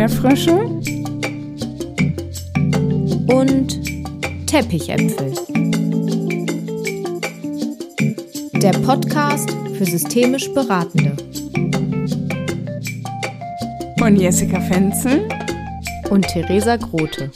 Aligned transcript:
Erdbeerfrösche 0.00 0.54
und 3.26 4.46
Teppichäpfel. 4.46 5.34
Der 8.62 8.72
Podcast 8.78 9.50
für 9.74 9.84
systemisch 9.84 10.50
Beratende. 10.54 11.14
Von 13.98 14.16
Jessica 14.16 14.58
Fenzel 14.62 15.28
und 16.08 16.26
Theresa 16.28 16.76
Grote. 16.76 17.30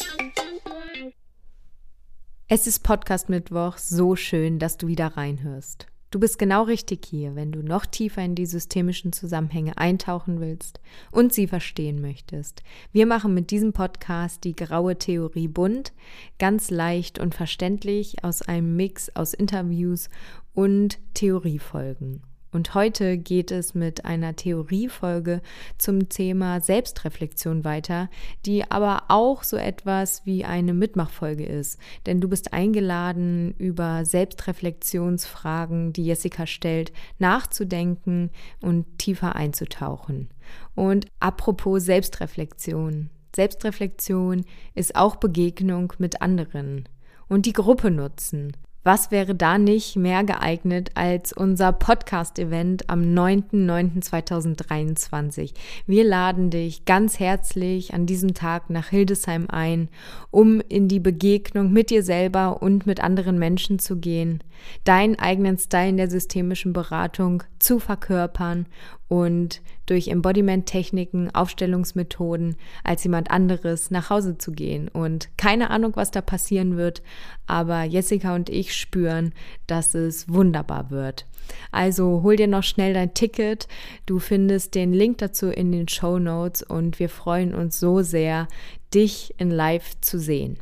Es 2.48 2.66
ist 2.66 2.82
Podcast 2.82 3.28
Mittwoch, 3.28 3.76
so 3.76 4.16
schön, 4.16 4.58
dass 4.58 4.78
du 4.78 4.86
wieder 4.86 5.08
reinhörst. 5.08 5.86
Du 6.14 6.20
bist 6.20 6.38
genau 6.38 6.62
richtig 6.62 7.06
hier, 7.06 7.34
wenn 7.34 7.50
du 7.50 7.60
noch 7.64 7.86
tiefer 7.86 8.22
in 8.22 8.36
die 8.36 8.46
systemischen 8.46 9.12
Zusammenhänge 9.12 9.76
eintauchen 9.78 10.40
willst 10.40 10.78
und 11.10 11.32
sie 11.32 11.48
verstehen 11.48 12.00
möchtest. 12.00 12.62
Wir 12.92 13.04
machen 13.04 13.34
mit 13.34 13.50
diesem 13.50 13.72
Podcast 13.72 14.44
die 14.44 14.54
graue 14.54 14.96
Theorie 14.96 15.48
bunt, 15.48 15.92
ganz 16.38 16.70
leicht 16.70 17.18
und 17.18 17.34
verständlich 17.34 18.22
aus 18.22 18.42
einem 18.42 18.76
Mix 18.76 19.10
aus 19.16 19.34
Interviews 19.34 20.08
und 20.52 21.00
Theoriefolgen. 21.14 22.22
Und 22.54 22.72
heute 22.74 23.18
geht 23.18 23.50
es 23.50 23.74
mit 23.74 24.04
einer 24.04 24.36
Theoriefolge 24.36 25.42
zum 25.76 26.08
Thema 26.08 26.60
Selbstreflexion 26.60 27.64
weiter, 27.64 28.08
die 28.46 28.70
aber 28.70 29.06
auch 29.08 29.42
so 29.42 29.56
etwas 29.56 30.24
wie 30.24 30.44
eine 30.44 30.72
Mitmachfolge 30.72 31.44
ist. 31.44 31.80
Denn 32.06 32.20
du 32.20 32.28
bist 32.28 32.52
eingeladen, 32.52 33.54
über 33.58 34.04
Selbstreflexionsfragen, 34.04 35.92
die 35.92 36.04
Jessica 36.04 36.46
stellt, 36.46 36.92
nachzudenken 37.18 38.30
und 38.60 38.98
tiefer 38.98 39.34
einzutauchen. 39.34 40.28
Und 40.76 41.06
apropos 41.18 41.84
Selbstreflexion. 41.84 43.10
Selbstreflexion 43.34 44.44
ist 44.76 44.94
auch 44.94 45.16
Begegnung 45.16 45.92
mit 45.98 46.22
anderen 46.22 46.88
und 47.26 47.46
die 47.46 47.52
Gruppe 47.52 47.90
nutzen. 47.90 48.52
Was 48.86 49.10
wäre 49.10 49.34
da 49.34 49.56
nicht 49.56 49.96
mehr 49.96 50.24
geeignet 50.24 50.90
als 50.92 51.32
unser 51.32 51.72
Podcast-Event 51.72 52.90
am 52.90 53.00
9.9.2023? 53.00 55.54
Wir 55.86 56.04
laden 56.04 56.50
dich 56.50 56.84
ganz 56.84 57.18
herzlich 57.18 57.94
an 57.94 58.04
diesem 58.04 58.34
Tag 58.34 58.68
nach 58.68 58.90
Hildesheim 58.90 59.46
ein, 59.48 59.88
um 60.30 60.60
in 60.68 60.86
die 60.86 61.00
Begegnung 61.00 61.72
mit 61.72 61.88
dir 61.88 62.02
selber 62.02 62.60
und 62.60 62.84
mit 62.84 63.02
anderen 63.02 63.38
Menschen 63.38 63.78
zu 63.78 63.96
gehen, 63.96 64.44
deinen 64.84 65.18
eigenen 65.18 65.56
Style 65.56 65.88
in 65.88 65.96
der 65.96 66.10
systemischen 66.10 66.74
Beratung 66.74 67.42
zu 67.58 67.78
verkörpern 67.78 68.66
und 69.14 69.62
durch 69.86 70.08
Embodiment-Techniken, 70.08 71.32
Aufstellungsmethoden 71.32 72.56
als 72.82 73.04
jemand 73.04 73.30
anderes 73.30 73.92
nach 73.92 74.10
Hause 74.10 74.38
zu 74.38 74.50
gehen. 74.50 74.88
Und 74.88 75.28
keine 75.36 75.70
Ahnung, 75.70 75.92
was 75.94 76.10
da 76.10 76.20
passieren 76.20 76.76
wird, 76.76 77.00
aber 77.46 77.84
Jessica 77.84 78.34
und 78.34 78.50
ich 78.50 78.74
spüren, 78.74 79.32
dass 79.68 79.94
es 79.94 80.28
wunderbar 80.28 80.90
wird. 80.90 81.26
Also 81.70 82.22
hol 82.24 82.34
dir 82.34 82.48
noch 82.48 82.64
schnell 82.64 82.92
dein 82.92 83.14
Ticket. 83.14 83.68
Du 84.04 84.18
findest 84.18 84.74
den 84.74 84.92
Link 84.92 85.18
dazu 85.18 85.48
in 85.48 85.70
den 85.70 85.86
Show 85.86 86.18
Notes 86.18 86.64
und 86.64 86.98
wir 86.98 87.08
freuen 87.08 87.54
uns 87.54 87.78
so 87.78 88.02
sehr, 88.02 88.48
dich 88.92 89.32
in 89.38 89.50
Live 89.50 90.00
zu 90.00 90.18
sehen. 90.18 90.58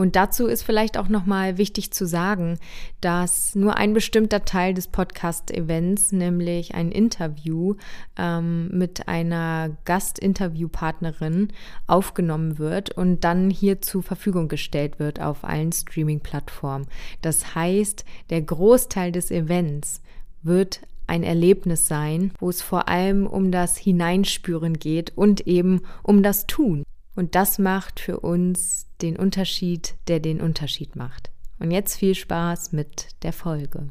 Und 0.00 0.16
dazu 0.16 0.46
ist 0.46 0.62
vielleicht 0.62 0.96
auch 0.96 1.08
nochmal 1.08 1.58
wichtig 1.58 1.90
zu 1.90 2.06
sagen, 2.06 2.58
dass 3.02 3.54
nur 3.54 3.76
ein 3.76 3.92
bestimmter 3.92 4.46
Teil 4.46 4.72
des 4.72 4.88
Podcast-Events, 4.88 6.12
nämlich 6.12 6.74
ein 6.74 6.90
Interview 6.90 7.74
ähm, 8.16 8.68
mit 8.68 9.08
einer 9.08 9.76
Gastinterviewpartnerin 9.84 11.48
aufgenommen 11.86 12.58
wird 12.58 12.96
und 12.96 13.24
dann 13.24 13.50
hier 13.50 13.82
zur 13.82 14.02
Verfügung 14.02 14.48
gestellt 14.48 14.98
wird 14.98 15.20
auf 15.20 15.44
allen 15.44 15.70
Streaming-Plattformen. 15.70 16.86
Das 17.20 17.54
heißt, 17.54 18.06
der 18.30 18.40
Großteil 18.40 19.12
des 19.12 19.30
Events 19.30 20.00
wird 20.42 20.80
ein 21.08 21.22
Erlebnis 21.22 21.88
sein, 21.88 22.32
wo 22.38 22.48
es 22.48 22.62
vor 22.62 22.88
allem 22.88 23.26
um 23.26 23.52
das 23.52 23.76
Hineinspüren 23.76 24.78
geht 24.78 25.12
und 25.14 25.46
eben 25.46 25.82
um 26.02 26.22
das 26.22 26.46
Tun. 26.46 26.84
Und 27.20 27.34
das 27.34 27.58
macht 27.58 28.00
für 28.00 28.20
uns 28.20 28.86
den 29.02 29.16
Unterschied, 29.16 29.92
der 30.08 30.20
den 30.20 30.40
Unterschied 30.40 30.96
macht. 30.96 31.30
Und 31.58 31.70
jetzt 31.70 31.98
viel 31.98 32.14
Spaß 32.14 32.72
mit 32.72 33.08
der 33.24 33.34
Folge. 33.34 33.88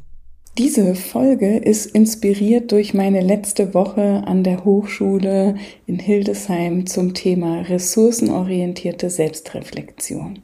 Diese 0.58 0.96
Folge 0.96 1.58
ist 1.58 1.94
inspiriert 1.94 2.72
durch 2.72 2.96
meine 2.96 3.22
letzte 3.22 3.76
Woche 3.76 4.24
an 4.26 4.44
der 4.44 4.66
Hochschule 4.66 5.58
in 5.86 6.00
Hildesheim 6.00 6.88
zum 6.88 7.14
Thema 7.14 7.62
ressourcenorientierte 7.62 9.12
Selbstreflexion. 9.12 10.40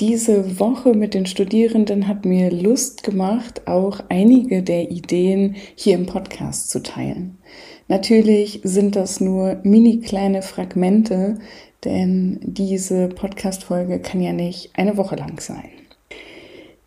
Diese 0.00 0.58
Woche 0.58 0.94
mit 0.94 1.12
den 1.12 1.26
Studierenden 1.26 2.08
hat 2.08 2.24
mir 2.24 2.50
Lust 2.50 3.02
gemacht, 3.02 3.66
auch 3.66 4.00
einige 4.08 4.62
der 4.62 4.90
Ideen 4.90 5.56
hier 5.74 5.96
im 5.96 6.06
Podcast 6.06 6.70
zu 6.70 6.82
teilen. 6.82 7.36
Natürlich 7.88 8.60
sind 8.64 8.96
das 8.96 9.20
nur 9.20 9.60
mini 9.62 10.00
kleine 10.00 10.42
Fragmente, 10.42 11.38
denn 11.84 12.40
diese 12.42 13.08
Podcast-Folge 13.08 14.00
kann 14.00 14.20
ja 14.20 14.32
nicht 14.32 14.70
eine 14.74 14.96
Woche 14.96 15.16
lang 15.16 15.40
sein. 15.40 15.70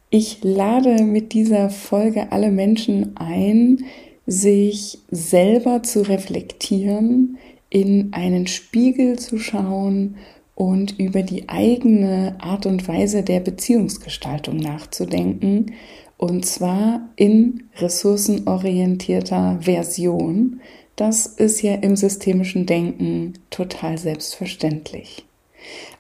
Ich 0.10 0.40
lade 0.42 1.04
mit 1.04 1.34
dieser 1.34 1.70
Folge 1.70 2.32
alle 2.32 2.52
Menschen 2.52 3.16
ein, 3.16 3.86
sich 4.26 5.00
selber 5.12 5.84
zu 5.84 6.02
reflektieren, 6.02 7.38
in 7.70 8.14
einen 8.14 8.48
Spiegel 8.48 9.20
zu 9.20 9.38
schauen 9.38 10.16
und 10.56 11.00
über 11.00 11.22
die 11.24 11.48
eigene 11.48 12.36
Art 12.40 12.66
und 12.66 12.88
Weise 12.88 13.24
der 13.24 13.40
Beziehungsgestaltung 13.40 14.58
nachzudenken, 14.58 15.74
und 16.18 16.46
zwar 16.46 17.10
in 17.16 17.70
ressourcenorientierter 17.78 19.60
Version, 19.62 20.60
das 21.00 21.26
ist 21.26 21.62
ja 21.62 21.76
im 21.76 21.96
systemischen 21.96 22.66
Denken 22.66 23.34
total 23.50 23.98
selbstverständlich. 23.98 25.24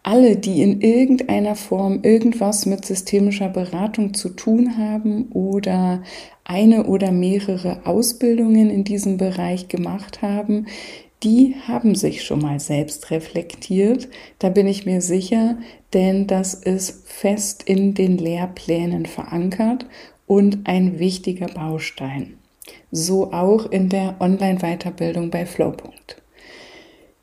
Alle, 0.03 0.35
die 0.35 0.61
in 0.61 0.81
irgendeiner 0.81 1.55
Form 1.55 1.99
irgendwas 2.03 2.65
mit 2.65 2.85
systemischer 2.85 3.49
Beratung 3.49 4.13
zu 4.13 4.29
tun 4.29 4.77
haben 4.77 5.29
oder 5.31 6.03
eine 6.43 6.88
oder 6.88 7.11
mehrere 7.11 7.85
Ausbildungen 7.85 8.69
in 8.69 8.83
diesem 8.83 9.17
Bereich 9.17 9.67
gemacht 9.67 10.21
haben, 10.21 10.65
die 11.23 11.55
haben 11.67 11.95
sich 11.95 12.23
schon 12.23 12.41
mal 12.41 12.59
selbst 12.59 13.11
reflektiert. 13.11 14.09
Da 14.39 14.49
bin 14.49 14.67
ich 14.67 14.85
mir 14.85 15.01
sicher, 15.01 15.57
denn 15.93 16.27
das 16.27 16.53
ist 16.53 17.07
fest 17.07 17.63
in 17.63 17.93
den 17.93 18.17
Lehrplänen 18.17 19.05
verankert 19.05 19.85
und 20.27 20.59
ein 20.65 20.99
wichtiger 20.99 21.47
Baustein 21.47 22.38
so 22.91 23.31
auch 23.31 23.72
in 23.72 23.89
der 23.89 24.16
Online-Weiterbildung 24.19 25.29
bei 25.29 25.45
Flowpunkt. 25.45 26.22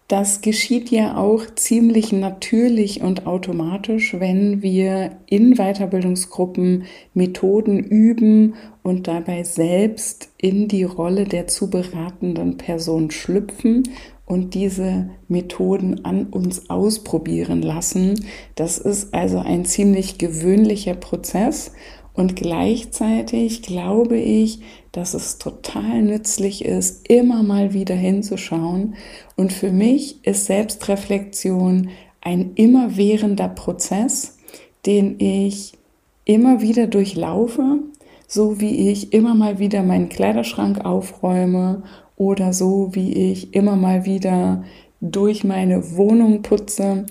Das 0.09 0.41
geschieht 0.41 0.91
ja 0.91 1.17
auch 1.17 1.43
ziemlich 1.57 2.13
natürlich 2.13 3.03
und 3.03 3.27
automatisch, 3.27 4.15
wenn 4.21 4.63
wir 4.63 5.17
in 5.27 5.57
Weiterbildungsgruppen 5.57 6.85
Methoden 7.13 7.81
üben 7.81 8.55
und 8.85 9.09
dabei 9.09 9.43
selbst 9.43 10.29
in 10.39 10.69
die 10.69 10.85
Rolle 10.85 11.25
der 11.25 11.49
zu 11.49 11.71
beratenden 11.71 12.57
Person 12.57 13.11
schlüpfen 13.11 13.83
und 14.27 14.55
diese 14.55 15.11
Methoden 15.27 16.05
an 16.05 16.27
uns 16.27 16.71
ausprobieren 16.71 17.63
lassen. 17.63 18.25
Das 18.55 18.79
ist 18.79 19.13
also 19.13 19.39
ein 19.39 19.65
ziemlich 19.65 20.19
gewöhnlicher 20.19 20.95
Prozess 20.95 21.73
und 22.17 22.35
gleichzeitig 22.35 23.63
glaube 23.63 24.17
ich, 24.17 24.61
dass 24.93 25.13
es 25.13 25.39
total 25.39 26.03
nützlich 26.03 26.65
ist, 26.65 27.09
immer 27.09 27.43
mal 27.43 27.75
wieder 27.75 27.95
hinzuschauen. 27.95 28.95
Und 29.37 29.53
für 29.53 29.71
mich 29.71 30.25
ist 30.25 30.47
Selbstreflexion 30.47 31.91
ein 32.23 32.53
immerwährender 32.55 33.49
Prozess, 33.49 34.39
den 34.87 35.21
ich 35.21 35.75
immer 36.25 36.63
wieder 36.63 36.87
durchlaufe, 36.87 37.81
so 38.27 38.61
wie 38.61 38.91
ich 38.91 39.13
immer 39.13 39.35
mal 39.35 39.59
wieder 39.59 39.83
meinen 39.83 40.09
Kleiderschrank 40.09 40.85
aufräume 40.85 41.83
oder 42.17 42.55
so 42.55 42.95
wie 42.95 43.13
ich 43.31 43.55
immer 43.55 43.77
mal 43.77 44.07
wieder 44.07 44.65
durch 45.03 45.45
meine 45.45 45.97
Wohnung 45.97 46.41
putze 46.41 47.05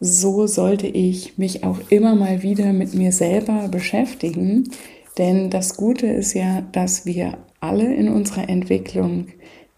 so 0.00 0.46
sollte 0.46 0.86
ich 0.86 1.38
mich 1.38 1.64
auch 1.64 1.78
immer 1.90 2.14
mal 2.14 2.42
wieder 2.42 2.72
mit 2.72 2.94
mir 2.94 3.12
selber 3.12 3.68
beschäftigen. 3.68 4.70
Denn 5.16 5.50
das 5.50 5.76
Gute 5.76 6.06
ist 6.06 6.34
ja, 6.34 6.62
dass 6.72 7.04
wir 7.04 7.38
alle 7.60 7.92
in 7.94 8.08
unserer 8.08 8.48
Entwicklung 8.48 9.26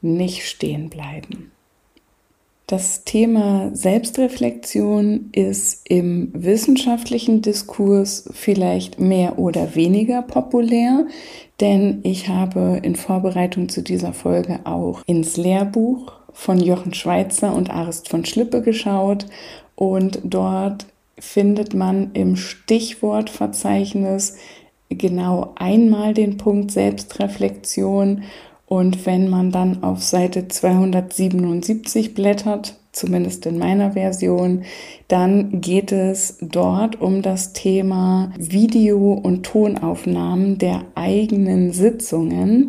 nicht 0.03 0.47
stehen 0.47 0.91
bleiben. 0.91 1.51
Das 2.67 3.03
Thema 3.03 3.75
Selbstreflexion 3.75 5.31
ist 5.33 5.91
im 5.91 6.31
wissenschaftlichen 6.35 7.43
Diskurs 7.43 8.29
vielleicht 8.33 9.01
mehr 9.01 9.41
oder 9.41 9.75
weniger 9.75 10.23
populär, 10.23 11.07
denn 11.59 11.99
ich 12.05 12.29
habe 12.29 12.79
in 12.85 12.95
Vorbereitung 12.95 13.69
zu 13.71 13.83
dieser 13.83 14.13
Folge 14.13 14.61
auch 14.65 15.03
ins 15.07 15.37
Lehrbuch 15.37 16.13
von 16.33 16.61
Jochen 16.61 16.95
Schweizer 16.95 17.57
und 17.57 17.71
Arist 17.71 18.09
von 18.09 18.25
Schlippe 18.25 18.63
geschaut 18.63 19.27
und 19.81 20.21
dort 20.25 20.87
findet 21.19 21.73
man 21.73 22.11
im 22.13 22.37
Stichwortverzeichnis 22.37 24.37
genau 24.91 25.55
einmal 25.57 26.13
den 26.13 26.37
Punkt 26.37 26.71
Selbstreflexion. 26.71 28.25
Und 28.67 29.07
wenn 29.07 29.31
man 29.31 29.53
dann 29.53 29.83
auf 29.83 30.03
Seite 30.03 30.49
277 30.49 32.13
blättert, 32.13 32.79
zumindest 32.93 33.47
in 33.47 33.57
meiner 33.57 33.93
Version, 33.93 34.65
dann 35.09 35.63
geht 35.63 35.93
es 35.93 36.37
dort 36.43 37.01
um 37.01 37.23
das 37.23 37.55
Thema 37.55 38.35
Video- 38.37 39.15
und 39.15 39.47
Tonaufnahmen 39.47 40.59
der 40.59 40.85
eigenen 40.95 41.73
Sitzungen 41.73 42.69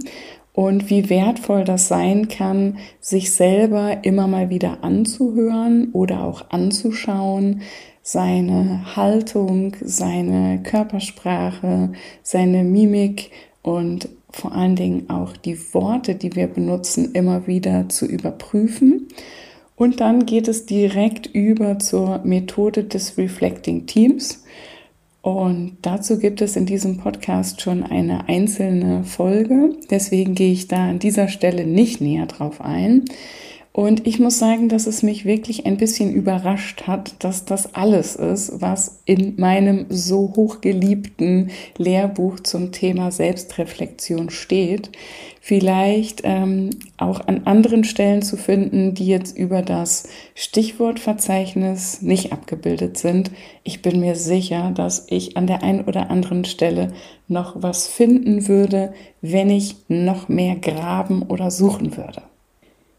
und 0.53 0.89
wie 0.89 1.09
wertvoll 1.09 1.63
das 1.63 1.87
sein 1.87 2.27
kann, 2.27 2.77
sich 2.99 3.31
selber 3.31 4.03
immer 4.03 4.27
mal 4.27 4.49
wieder 4.49 4.83
anzuhören 4.83 5.89
oder 5.93 6.23
auch 6.23 6.49
anzuschauen, 6.49 7.61
seine 8.03 8.95
Haltung, 8.95 9.75
seine 9.81 10.61
Körpersprache, 10.63 11.93
seine 12.23 12.63
Mimik 12.63 13.31
und 13.61 14.09
vor 14.31 14.53
allen 14.53 14.75
Dingen 14.75 15.09
auch 15.09 15.37
die 15.37 15.57
Worte, 15.73 16.15
die 16.15 16.35
wir 16.35 16.47
benutzen, 16.47 17.11
immer 17.13 17.47
wieder 17.47 17.89
zu 17.89 18.05
überprüfen. 18.05 19.07
Und 19.75 19.99
dann 19.99 20.25
geht 20.25 20.47
es 20.47 20.65
direkt 20.65 21.27
über 21.27 21.79
zur 21.79 22.19
Methode 22.23 22.83
des 22.83 23.17
Reflecting 23.17 23.87
Teams. 23.87 24.43
Und 25.21 25.77
dazu 25.83 26.17
gibt 26.17 26.41
es 26.41 26.55
in 26.55 26.65
diesem 26.65 26.97
Podcast 26.97 27.61
schon 27.61 27.83
eine 27.83 28.27
einzelne 28.27 29.03
Folge. 29.03 29.75
Deswegen 29.91 30.33
gehe 30.33 30.51
ich 30.51 30.67
da 30.67 30.89
an 30.89 30.99
dieser 30.99 31.27
Stelle 31.27 31.65
nicht 31.65 32.01
näher 32.01 32.25
drauf 32.25 32.59
ein. 32.61 33.05
Und 33.73 34.05
ich 34.05 34.19
muss 34.19 34.37
sagen, 34.37 34.67
dass 34.67 34.85
es 34.85 35.01
mich 35.01 35.23
wirklich 35.23 35.65
ein 35.65 35.77
bisschen 35.77 36.11
überrascht 36.11 36.87
hat, 36.87 37.23
dass 37.23 37.45
das 37.45 37.73
alles 37.73 38.17
ist, 38.17 38.59
was 38.59 38.99
in 39.05 39.35
meinem 39.37 39.85
so 39.89 40.33
hochgeliebten 40.35 41.51
Lehrbuch 41.77 42.41
zum 42.41 42.73
Thema 42.73 43.11
Selbstreflexion 43.11 44.29
steht. 44.29 44.89
Vielleicht 45.43 46.21
ähm, 46.23 46.69
auch 46.97 47.19
an 47.25 47.41
anderen 47.45 47.83
Stellen 47.83 48.21
zu 48.21 48.37
finden, 48.37 48.93
die 48.93 49.07
jetzt 49.07 49.35
über 49.35 49.63
das 49.63 50.07
Stichwortverzeichnis 50.35 52.03
nicht 52.03 52.31
abgebildet 52.31 52.99
sind. 52.99 53.31
Ich 53.63 53.81
bin 53.81 53.99
mir 53.99 54.15
sicher, 54.15 54.69
dass 54.69 55.07
ich 55.09 55.37
an 55.37 55.47
der 55.47 55.63
einen 55.63 55.85
oder 55.85 56.11
anderen 56.11 56.45
Stelle 56.45 56.93
noch 57.27 57.55
was 57.55 57.87
finden 57.87 58.47
würde, 58.47 58.93
wenn 59.21 59.49
ich 59.49 59.77
noch 59.87 60.29
mehr 60.29 60.57
graben 60.57 61.23
oder 61.23 61.49
suchen 61.49 61.97
würde. 61.97 62.21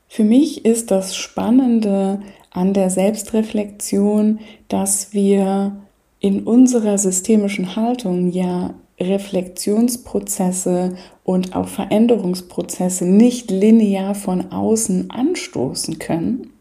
Für 0.09 0.25
mich 0.25 0.65
ist 0.65 0.91
das 0.91 1.15
Spannende 1.15 2.23
an 2.51 2.75
der 2.75 2.91
Selbstreflexion, 2.91 4.41
dass 4.67 5.13
wir 5.13 5.77
in 6.19 6.43
unserer 6.43 6.99
systemischen 6.99 7.77
Haltung 7.77 8.33
ja 8.33 8.75
Reflexionsprozesse 9.01 10.97
und 11.25 11.55
auch 11.55 11.69
Veränderungsprozesse 11.69 13.05
nicht 13.05 13.51
linear 13.51 14.15
von 14.15 14.53
außen 14.53 15.11
anstoßen 15.11 15.99
können, 15.99 16.53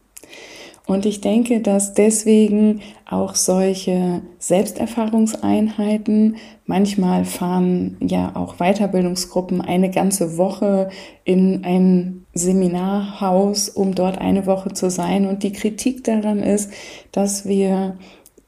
und 0.84 1.06
ich 1.06 1.20
denke, 1.20 1.60
dass 1.60 1.94
deswegen 1.94 2.80
auch 3.08 3.36
solche 3.36 4.22
Selbsterfahrungseinheiten, 4.38 6.36
manchmal 6.66 7.24
fahren 7.24 7.96
ja 8.00 8.32
auch 8.34 8.56
Weiterbildungsgruppen 8.56 9.60
eine 9.60 9.90
ganze 9.90 10.36
Woche 10.36 10.88
in 11.24 11.64
ein 11.64 12.26
Seminarhaus, 12.34 13.68
um 13.68 13.94
dort 13.94 14.18
eine 14.18 14.46
Woche 14.46 14.72
zu 14.72 14.90
sein. 14.90 15.26
Und 15.26 15.44
die 15.44 15.52
Kritik 15.52 16.02
daran 16.02 16.40
ist, 16.40 16.72
dass 17.12 17.46
wir 17.46 17.96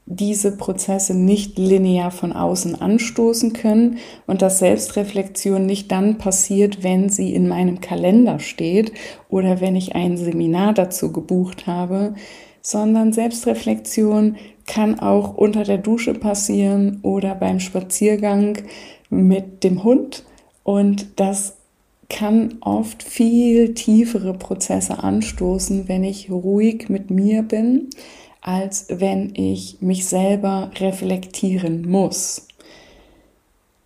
diese 0.07 0.55
Prozesse 0.55 1.15
nicht 1.15 1.57
linear 1.57 2.11
von 2.11 2.31
außen 2.31 2.79
anstoßen 2.79 3.53
können 3.53 3.97
und 4.27 4.43
dass 4.43 4.59
Selbstreflexion 4.59 5.65
nicht 5.65 5.91
dann 5.91 6.19
passiert, 6.19 6.83
wenn 6.83 7.09
sie 7.09 7.33
in 7.33 7.47
meinem 7.47 7.81
Kalender 7.81 8.37
steht 8.37 8.91
oder 9.29 9.61
wenn 9.61 9.75
ich 9.75 9.95
ein 9.95 10.17
Seminar 10.17 10.73
dazu 10.73 11.11
gebucht 11.11 11.65
habe, 11.65 12.13
sondern 12.61 13.13
Selbstreflexion 13.13 14.35
kann 14.67 14.99
auch 14.99 15.35
unter 15.35 15.63
der 15.63 15.79
Dusche 15.79 16.13
passieren 16.13 16.99
oder 17.01 17.33
beim 17.33 17.59
Spaziergang 17.59 18.59
mit 19.09 19.63
dem 19.63 19.83
Hund 19.83 20.23
und 20.63 21.19
das 21.19 21.57
kann 22.09 22.59
oft 22.61 23.01
viel 23.01 23.73
tiefere 23.73 24.35
Prozesse 24.35 25.03
anstoßen, 25.03 25.87
wenn 25.87 26.03
ich 26.03 26.29
ruhig 26.29 26.89
mit 26.89 27.09
mir 27.09 27.41
bin 27.41 27.89
als 28.45 28.85
wenn 28.89 29.33
ich 29.33 29.77
mich 29.81 30.05
selber 30.05 30.69
reflektieren 30.79 31.89
muss. 31.89 32.47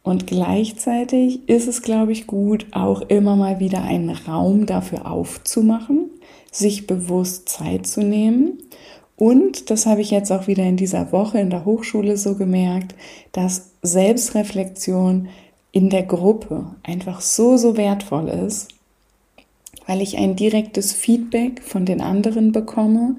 Und 0.04 0.28
gleichzeitig 0.28 1.48
ist 1.48 1.70
es, 1.70 1.82
glaube 1.82 2.12
ich, 2.12 2.28
gut, 2.28 2.66
auch 2.72 3.02
immer 3.04 3.38
mal 3.38 3.62
wieder 3.62 3.84
einen 3.84 4.10
Raum 4.10 4.66
dafür 4.66 5.10
aufzumachen, 5.10 6.10
sich 6.52 6.88
bewusst 6.88 7.48
Zeit 7.48 7.88
zu 7.88 8.02
nehmen. 8.02 8.58
Und, 9.16 9.70
das 9.70 9.86
habe 9.86 10.02
ich 10.02 10.12
jetzt 10.12 10.30
auch 10.30 10.48
wieder 10.48 10.66
in 10.66 10.76
dieser 10.76 11.14
Woche 11.14 11.40
in 11.40 11.50
der 11.50 11.64
Hochschule 11.64 12.18
so 12.18 12.36
gemerkt, 12.36 12.96
dass 13.32 13.72
Selbstreflexion 13.82 15.30
in 15.72 15.90
der 15.90 16.04
Gruppe 16.04 16.76
einfach 16.84 17.22
so, 17.22 17.56
so 17.56 17.78
wertvoll 17.78 18.28
ist, 18.28 18.68
weil 19.88 20.02
ich 20.02 20.18
ein 20.18 20.36
direktes 20.36 20.92
Feedback 20.92 21.64
von 21.64 21.86
den 21.86 22.02
anderen 22.02 22.52
bekomme, 22.52 23.16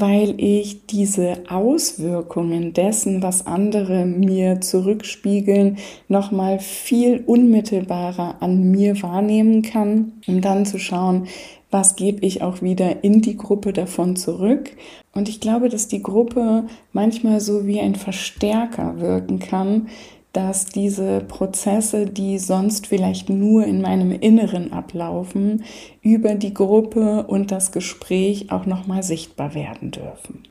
weil 0.00 0.34
ich 0.38 0.86
diese 0.86 1.42
Auswirkungen 1.48 2.72
dessen, 2.72 3.22
was 3.22 3.46
andere 3.46 4.06
mir 4.06 4.60
zurückspiegeln, 4.60 5.78
noch 6.08 6.30
mal 6.30 6.58
viel 6.58 7.22
unmittelbarer 7.26 8.36
an 8.40 8.70
mir 8.70 9.02
wahrnehmen 9.02 9.62
kann, 9.62 10.12
um 10.26 10.40
dann 10.40 10.66
zu 10.66 10.78
schauen, 10.78 11.26
was 11.70 11.96
gebe 11.96 12.24
ich 12.24 12.42
auch 12.42 12.62
wieder 12.62 13.04
in 13.04 13.20
die 13.20 13.36
Gruppe 13.36 13.72
davon 13.72 14.16
zurück. 14.16 14.70
Und 15.12 15.28
ich 15.28 15.40
glaube, 15.40 15.68
dass 15.68 15.88
die 15.88 16.02
Gruppe 16.02 16.64
manchmal 16.92 17.40
so 17.40 17.66
wie 17.66 17.80
ein 17.80 17.94
Verstärker 17.94 19.00
wirken 19.00 19.38
kann, 19.38 19.88
dass 20.38 20.66
diese 20.66 21.18
Prozesse, 21.18 22.06
die 22.06 22.38
sonst 22.38 22.86
vielleicht 22.86 23.28
nur 23.28 23.64
in 23.64 23.82
meinem 23.82 24.12
Inneren 24.12 24.72
ablaufen, 24.72 25.64
über 26.00 26.36
die 26.36 26.54
Gruppe 26.54 27.26
und 27.26 27.50
das 27.50 27.72
Gespräch 27.72 28.52
auch 28.52 28.64
nochmal 28.64 29.02
sichtbar 29.02 29.56
werden 29.56 29.90
dürfen. 29.90 30.44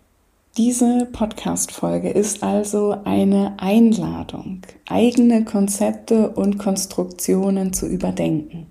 Diese 0.57 1.07
Podcast-Folge 1.13 2.09
ist 2.09 2.43
also 2.43 2.97
eine 3.05 3.53
Einladung, 3.59 4.63
eigene 4.89 5.45
Konzepte 5.45 6.31
und 6.31 6.57
Konstruktionen 6.57 7.71
zu 7.71 7.87
überdenken. 7.87 8.67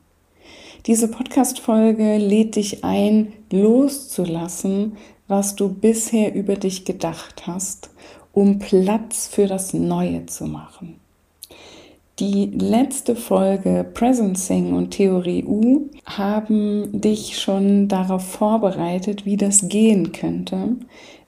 Diese 0.84 1.08
Podcast-Folge 1.08 2.18
lädt 2.18 2.56
dich 2.56 2.84
ein, 2.84 3.32
loszulassen, 3.50 4.98
was 5.28 5.56
du 5.56 5.70
bisher 5.70 6.34
über 6.34 6.56
dich 6.56 6.84
gedacht 6.84 7.46
hast 7.46 7.88
um 8.36 8.58
Platz 8.58 9.28
für 9.28 9.46
das 9.46 9.72
Neue 9.72 10.26
zu 10.26 10.44
machen. 10.44 11.00
Die 12.18 12.46
letzte 12.46 13.14
Folge 13.14 13.84
Presencing 13.92 14.72
und 14.72 14.92
Theorie 14.92 15.44
U 15.44 15.90
haben 16.06 16.98
dich 16.98 17.38
schon 17.38 17.88
darauf 17.88 18.24
vorbereitet, 18.26 19.26
wie 19.26 19.36
das 19.36 19.68
gehen 19.68 20.12
könnte, 20.12 20.76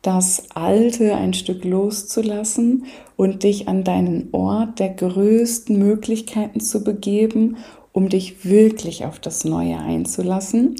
das 0.00 0.44
Alte 0.54 1.14
ein 1.14 1.34
Stück 1.34 1.66
loszulassen 1.66 2.86
und 3.16 3.42
dich 3.42 3.68
an 3.68 3.84
deinen 3.84 4.30
Ort 4.32 4.78
der 4.78 4.88
größten 4.88 5.78
Möglichkeiten 5.78 6.60
zu 6.60 6.82
begeben, 6.82 7.58
um 7.92 8.08
dich 8.08 8.46
wirklich 8.46 9.04
auf 9.04 9.18
das 9.18 9.44
Neue 9.44 9.76
einzulassen 9.76 10.76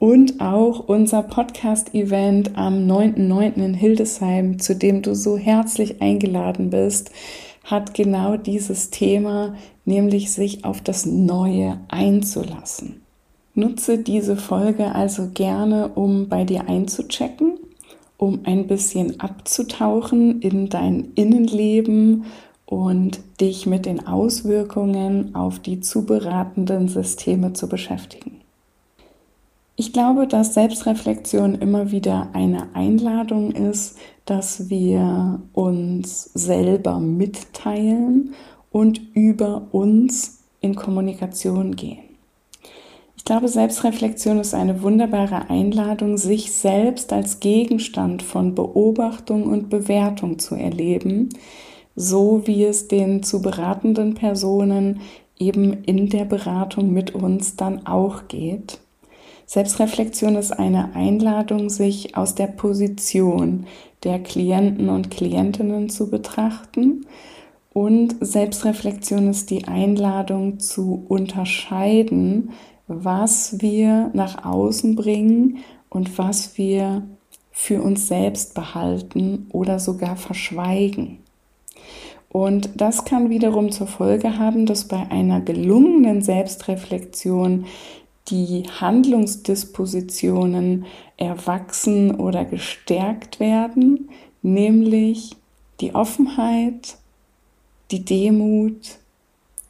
und 0.00 0.40
auch 0.40 0.88
unser 0.88 1.22
Podcast-Event 1.22 2.58
am 2.58 2.88
9.9. 2.88 3.64
in 3.64 3.74
Hildesheim, 3.74 4.58
zu 4.58 4.74
dem 4.74 5.02
du 5.02 5.14
so 5.14 5.38
herzlich 5.38 6.02
eingeladen 6.02 6.70
bist, 6.70 7.12
hat 7.64 7.94
genau 7.94 8.36
dieses 8.36 8.90
Thema, 8.90 9.54
nämlich 9.84 10.32
sich 10.32 10.64
auf 10.64 10.80
das 10.80 11.06
Neue 11.06 11.80
einzulassen. 11.88 13.00
Nutze 13.54 13.98
diese 13.98 14.36
Folge 14.36 14.94
also 14.94 15.30
gerne, 15.32 15.88
um 15.88 16.28
bei 16.28 16.44
dir 16.44 16.68
einzuchecken, 16.68 17.58
um 18.16 18.40
ein 18.44 18.66
bisschen 18.66 19.20
abzutauchen 19.20 20.40
in 20.40 20.68
dein 20.68 21.12
Innenleben 21.14 22.24
und 22.66 23.20
dich 23.40 23.66
mit 23.66 23.86
den 23.86 24.06
Auswirkungen 24.06 25.34
auf 25.34 25.58
die 25.58 25.80
zuberatenden 25.80 26.88
Systeme 26.88 27.52
zu 27.52 27.68
beschäftigen. 27.68 28.40
Ich 29.76 29.92
glaube, 29.92 30.26
dass 30.26 30.54
Selbstreflexion 30.54 31.56
immer 31.56 31.90
wieder 31.90 32.28
eine 32.32 32.74
Einladung 32.74 33.50
ist, 33.50 33.98
dass 34.24 34.70
wir 34.70 35.40
uns 35.52 36.30
selber 36.34 36.98
mitteilen 36.98 38.34
und 38.70 39.00
über 39.14 39.68
uns 39.72 40.44
in 40.60 40.74
Kommunikation 40.74 41.76
gehen. 41.76 41.98
Ich 43.16 43.24
glaube, 43.24 43.48
Selbstreflexion 43.48 44.38
ist 44.38 44.52
eine 44.52 44.82
wunderbare 44.82 45.48
Einladung, 45.48 46.18
sich 46.18 46.52
selbst 46.52 47.12
als 47.12 47.40
Gegenstand 47.40 48.22
von 48.22 48.54
Beobachtung 48.54 49.44
und 49.44 49.70
Bewertung 49.70 50.38
zu 50.38 50.54
erleben, 50.54 51.30
so 51.96 52.42
wie 52.46 52.64
es 52.64 52.88
den 52.88 53.22
zu 53.22 53.40
beratenden 53.40 54.14
Personen 54.14 55.00
eben 55.38 55.84
in 55.84 56.08
der 56.08 56.24
Beratung 56.24 56.92
mit 56.92 57.14
uns 57.14 57.56
dann 57.56 57.86
auch 57.86 58.28
geht. 58.28 58.80
Selbstreflexion 59.46 60.36
ist 60.36 60.52
eine 60.52 60.94
Einladung, 60.94 61.70
sich 61.70 62.16
aus 62.16 62.34
der 62.34 62.46
Position 62.46 63.66
der 64.02 64.18
Klienten 64.18 64.88
und 64.88 65.10
Klientinnen 65.10 65.88
zu 65.88 66.10
betrachten. 66.10 67.06
Und 67.72 68.16
Selbstreflexion 68.20 69.28
ist 69.28 69.50
die 69.50 69.66
Einladung 69.66 70.60
zu 70.60 71.04
unterscheiden, 71.08 72.50
was 72.86 73.60
wir 73.60 74.10
nach 74.12 74.44
außen 74.44 74.94
bringen 74.94 75.58
und 75.88 76.18
was 76.18 76.56
wir 76.58 77.02
für 77.50 77.82
uns 77.82 78.08
selbst 78.08 78.54
behalten 78.54 79.46
oder 79.52 79.78
sogar 79.78 80.16
verschweigen. 80.16 81.18
Und 82.28 82.80
das 82.80 83.04
kann 83.04 83.30
wiederum 83.30 83.70
zur 83.70 83.86
Folge 83.86 84.38
haben, 84.38 84.66
dass 84.66 84.88
bei 84.88 85.08
einer 85.08 85.40
gelungenen 85.40 86.20
Selbstreflexion 86.20 87.66
die 88.28 88.64
Handlungsdispositionen 88.80 90.86
erwachsen 91.16 92.14
oder 92.14 92.44
gestärkt 92.44 93.38
werden, 93.38 94.10
nämlich 94.42 95.36
die 95.80 95.94
Offenheit, 95.94 96.96
die 97.90 98.04
Demut, 98.04 98.98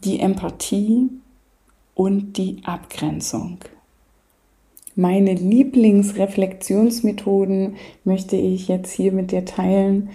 die 0.04 0.20
Empathie 0.20 1.08
und 1.94 2.36
die 2.36 2.58
Abgrenzung. 2.64 3.58
Meine 4.94 5.34
Lieblingsreflexionsmethoden 5.34 7.74
möchte 8.04 8.36
ich 8.36 8.68
jetzt 8.68 8.92
hier 8.92 9.10
mit 9.10 9.32
dir 9.32 9.44
teilen. 9.44 10.10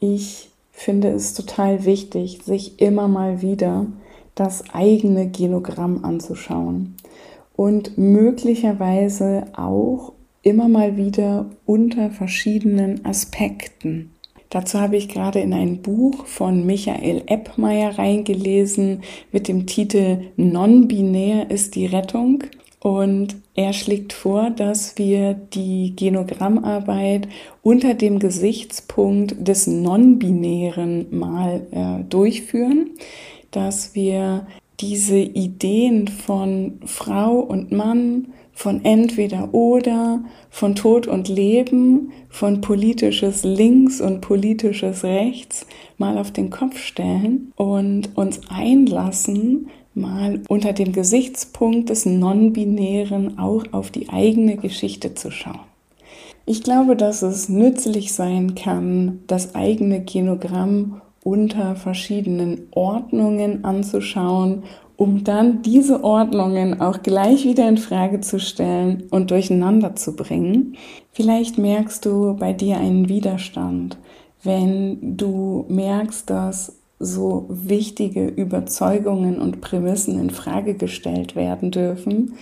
Ich 0.00 0.48
finde 0.72 1.08
es 1.08 1.34
total 1.34 1.84
wichtig, 1.84 2.40
sich 2.42 2.80
immer 2.80 3.08
mal 3.08 3.42
wieder 3.42 3.84
das 4.34 4.64
eigene 4.72 5.30
Genogramm 5.30 6.06
anzuschauen 6.06 6.96
und 7.56 7.98
möglicherweise 7.98 9.44
auch 9.56 10.12
immer 10.42 10.68
mal 10.68 10.96
wieder 10.96 11.50
unter 11.66 12.10
verschiedenen 12.10 13.04
Aspekten. 13.04 14.10
Dazu 14.50 14.80
habe 14.80 14.98
ich 14.98 15.08
gerade 15.08 15.40
in 15.40 15.54
ein 15.54 15.80
Buch 15.80 16.26
von 16.26 16.66
Michael 16.66 17.22
Eppmeier 17.26 17.98
reingelesen 17.98 19.02
mit 19.30 19.48
dem 19.48 19.66
Titel 19.66 20.24
Non-binär 20.36 21.50
ist 21.50 21.74
die 21.74 21.86
Rettung. 21.86 22.44
Und 22.80 23.36
er 23.54 23.72
schlägt 23.72 24.12
vor, 24.12 24.50
dass 24.50 24.98
wir 24.98 25.32
die 25.32 25.94
Genogrammarbeit 25.96 27.28
unter 27.62 27.94
dem 27.94 28.18
Gesichtspunkt 28.18 29.36
des 29.38 29.68
Non-Binären 29.68 31.06
mal 31.16 31.66
äh, 31.70 32.04
durchführen, 32.04 32.90
dass 33.52 33.94
wir 33.94 34.46
diese 34.82 35.18
Ideen 35.18 36.08
von 36.08 36.80
Frau 36.84 37.38
und 37.38 37.70
Mann, 37.70 38.28
von 38.52 38.84
entweder 38.84 39.54
oder, 39.54 40.22
von 40.50 40.74
Tod 40.74 41.06
und 41.06 41.28
Leben, 41.28 42.12
von 42.28 42.60
politisches 42.60 43.44
Links 43.44 44.00
und 44.00 44.20
politisches 44.20 45.04
Rechts 45.04 45.66
mal 45.98 46.18
auf 46.18 46.32
den 46.32 46.50
Kopf 46.50 46.78
stellen 46.78 47.52
und 47.56 48.16
uns 48.16 48.40
einlassen, 48.48 49.68
mal 49.94 50.42
unter 50.48 50.72
dem 50.72 50.92
Gesichtspunkt 50.92 51.90
des 51.90 52.04
Non-Binären 52.04 53.38
auch 53.38 53.64
auf 53.72 53.90
die 53.90 54.08
eigene 54.08 54.56
Geschichte 54.56 55.14
zu 55.14 55.30
schauen. 55.30 55.60
Ich 56.44 56.64
glaube, 56.64 56.96
dass 56.96 57.22
es 57.22 57.48
nützlich 57.48 58.12
sein 58.12 58.56
kann, 58.56 59.20
das 59.28 59.54
eigene 59.54 60.04
Genogramm 60.04 61.01
unter 61.24 61.76
verschiedenen 61.76 62.68
Ordnungen 62.72 63.64
anzuschauen, 63.64 64.64
um 64.96 65.24
dann 65.24 65.62
diese 65.62 66.04
Ordnungen 66.04 66.80
auch 66.80 67.02
gleich 67.02 67.44
wieder 67.44 67.68
in 67.68 67.78
Frage 67.78 68.20
zu 68.20 68.38
stellen 68.38 69.04
und 69.10 69.30
durcheinander 69.30 69.96
zu 69.96 70.14
bringen. 70.14 70.76
Vielleicht 71.12 71.58
merkst 71.58 72.04
du 72.04 72.36
bei 72.36 72.52
dir 72.52 72.76
einen 72.78 73.08
Widerstand, 73.08 73.98
wenn 74.42 75.16
du 75.16 75.64
merkst, 75.68 76.28
dass 76.28 76.78
so 76.98 77.46
wichtige 77.48 78.28
Überzeugungen 78.28 79.40
und 79.40 79.60
Prämissen 79.60 80.20
in 80.20 80.30
Frage 80.30 80.74
gestellt 80.74 81.34
werden 81.34 81.72
dürfen 81.72 82.34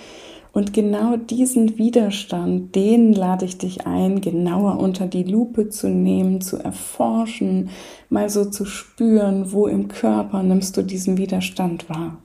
und 0.52 0.73
genau 0.73 1.16
diesen 1.16 1.78
Widerstand, 1.78 2.75
den 2.75 3.12
lade 3.12 3.45
ich 3.45 3.59
dich 3.59 3.87
ein, 3.87 4.21
genauer 4.21 4.80
unter 4.80 5.07
die 5.07 5.23
Lupe 5.23 5.69
zu 5.69 5.88
nehmen, 5.88 6.40
zu 6.40 6.57
erforschen, 6.57 7.71
mal 8.09 8.28
so 8.30 8.45
zu 8.45 8.64
spüren, 8.64 9.52
wo 9.52 9.66
im 9.66 9.88
Körper 9.88 10.42
nimmst 10.42 10.76
du 10.76 10.83
diesen 10.83 11.16
Widerstand 11.19 11.88
wahr. 11.88 12.19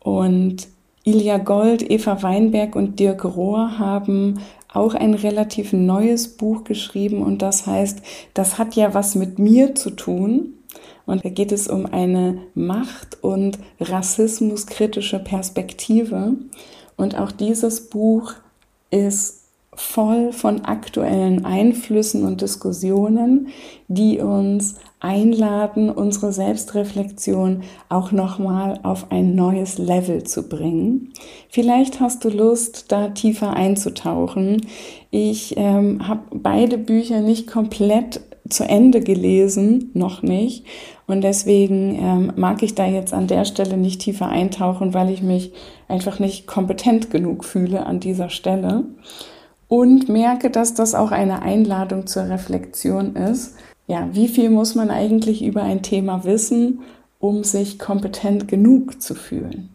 Und 0.00 0.68
Ilja 1.04 1.38
Gold, 1.38 1.90
Eva 1.90 2.22
Weinberg 2.22 2.76
und 2.76 3.00
Dirk 3.00 3.24
Rohr 3.24 3.78
haben 3.78 4.38
auch 4.72 4.94
ein 4.94 5.14
relativ 5.14 5.72
neues 5.72 6.36
Buch 6.36 6.64
geschrieben 6.64 7.22
und 7.22 7.42
das 7.42 7.66
heißt, 7.66 8.02
das 8.34 8.58
hat 8.58 8.76
ja 8.76 8.94
was 8.94 9.14
mit 9.14 9.38
mir 9.38 9.74
zu 9.74 9.90
tun. 9.90 10.54
Und 11.06 11.24
da 11.24 11.30
geht 11.30 11.52
es 11.52 11.68
um 11.68 11.86
eine 11.86 12.42
Macht- 12.54 13.24
und 13.24 13.58
rassismuskritische 13.80 15.18
Perspektive. 15.18 16.34
Und 16.98 17.16
auch 17.16 17.32
dieses 17.32 17.88
Buch 17.88 18.34
ist 18.90 19.38
voll 19.72 20.32
von 20.32 20.64
aktuellen 20.64 21.44
Einflüssen 21.44 22.24
und 22.24 22.40
Diskussionen, 22.40 23.48
die 23.86 24.18
uns 24.18 24.74
einladen, 24.98 25.90
unsere 25.90 26.32
Selbstreflexion 26.32 27.62
auch 27.88 28.10
nochmal 28.10 28.80
auf 28.82 29.12
ein 29.12 29.36
neues 29.36 29.78
Level 29.78 30.24
zu 30.24 30.48
bringen. 30.48 31.12
Vielleicht 31.48 32.00
hast 32.00 32.24
du 32.24 32.30
Lust, 32.30 32.90
da 32.90 33.10
tiefer 33.10 33.54
einzutauchen. 33.54 34.66
Ich 35.12 35.56
ähm, 35.56 36.08
habe 36.08 36.22
beide 36.32 36.76
Bücher 36.76 37.20
nicht 37.20 37.46
komplett 37.46 38.20
zu 38.50 38.64
Ende 38.64 39.00
gelesen, 39.00 39.90
noch 39.94 40.22
nicht. 40.22 40.64
Und 41.06 41.22
deswegen 41.22 41.94
ähm, 41.94 42.32
mag 42.36 42.62
ich 42.62 42.74
da 42.74 42.86
jetzt 42.86 43.14
an 43.14 43.26
der 43.26 43.44
Stelle 43.44 43.76
nicht 43.76 44.00
tiefer 44.00 44.28
eintauchen, 44.28 44.94
weil 44.94 45.10
ich 45.10 45.22
mich 45.22 45.52
einfach 45.88 46.18
nicht 46.18 46.46
kompetent 46.46 47.10
genug 47.10 47.44
fühle 47.44 47.86
an 47.86 48.00
dieser 48.00 48.30
Stelle. 48.30 48.84
Und 49.68 50.08
merke, 50.08 50.50
dass 50.50 50.74
das 50.74 50.94
auch 50.94 51.10
eine 51.10 51.42
Einladung 51.42 52.06
zur 52.06 52.28
Reflexion 52.28 53.16
ist. 53.16 53.54
Ja, 53.86 54.08
wie 54.12 54.28
viel 54.28 54.50
muss 54.50 54.74
man 54.74 54.90
eigentlich 54.90 55.42
über 55.42 55.62
ein 55.62 55.82
Thema 55.82 56.24
wissen, 56.24 56.80
um 57.18 57.44
sich 57.44 57.78
kompetent 57.78 58.48
genug 58.48 59.00
zu 59.00 59.14
fühlen? 59.14 59.70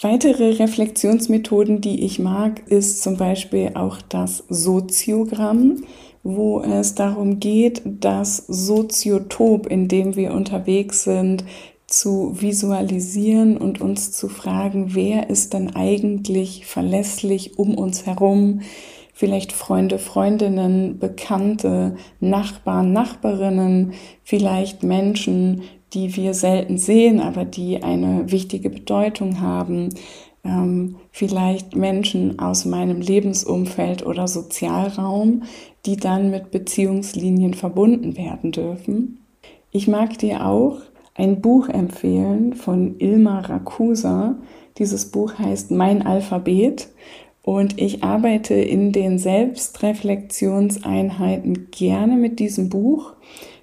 Weitere 0.00 0.50
Reflexionsmethoden, 0.50 1.80
die 1.80 2.04
ich 2.04 2.20
mag, 2.20 2.62
ist 2.68 3.02
zum 3.02 3.16
Beispiel 3.16 3.72
auch 3.74 4.00
das 4.00 4.44
Soziogramm 4.48 5.82
wo 6.28 6.60
es 6.60 6.94
darum 6.94 7.40
geht, 7.40 7.80
das 7.86 8.36
Soziotop, 8.36 9.66
in 9.66 9.88
dem 9.88 10.14
wir 10.14 10.34
unterwegs 10.34 11.04
sind, 11.04 11.42
zu 11.86 12.38
visualisieren 12.38 13.56
und 13.56 13.80
uns 13.80 14.12
zu 14.12 14.28
fragen, 14.28 14.94
wer 14.94 15.30
ist 15.30 15.54
denn 15.54 15.74
eigentlich 15.74 16.66
verlässlich 16.66 17.58
um 17.58 17.74
uns 17.74 18.04
herum, 18.04 18.60
vielleicht 19.14 19.52
Freunde, 19.52 19.98
Freundinnen, 19.98 20.98
Bekannte, 20.98 21.96
Nachbarn, 22.20 22.92
Nachbarinnen, 22.92 23.94
vielleicht 24.22 24.82
Menschen, 24.82 25.62
die 25.94 26.14
wir 26.14 26.34
selten 26.34 26.76
sehen, 26.76 27.20
aber 27.20 27.46
die 27.46 27.82
eine 27.82 28.30
wichtige 28.30 28.68
Bedeutung 28.68 29.40
haben, 29.40 29.88
ähm, 30.44 30.96
vielleicht 31.10 31.74
Menschen 31.74 32.38
aus 32.38 32.64
meinem 32.64 33.00
Lebensumfeld 33.00 34.04
oder 34.04 34.28
Sozialraum, 34.28 35.44
die 35.88 35.96
dann 35.96 36.30
mit 36.30 36.50
Beziehungslinien 36.50 37.54
verbunden 37.54 38.18
werden 38.18 38.52
dürfen. 38.52 39.24
Ich 39.70 39.88
mag 39.88 40.18
dir 40.18 40.44
auch 40.44 40.82
ein 41.14 41.40
Buch 41.40 41.70
empfehlen 41.70 42.52
von 42.52 42.96
Ilma 42.98 43.40
Rakusa. 43.40 44.36
Dieses 44.76 45.10
Buch 45.10 45.38
heißt 45.38 45.70
Mein 45.70 46.06
Alphabet 46.06 46.90
und 47.40 47.80
ich 47.80 48.04
arbeite 48.04 48.52
in 48.52 48.92
den 48.92 49.18
Selbstreflexionseinheiten 49.18 51.70
gerne 51.70 52.16
mit 52.16 52.38
diesem 52.38 52.68
Buch. 52.68 53.14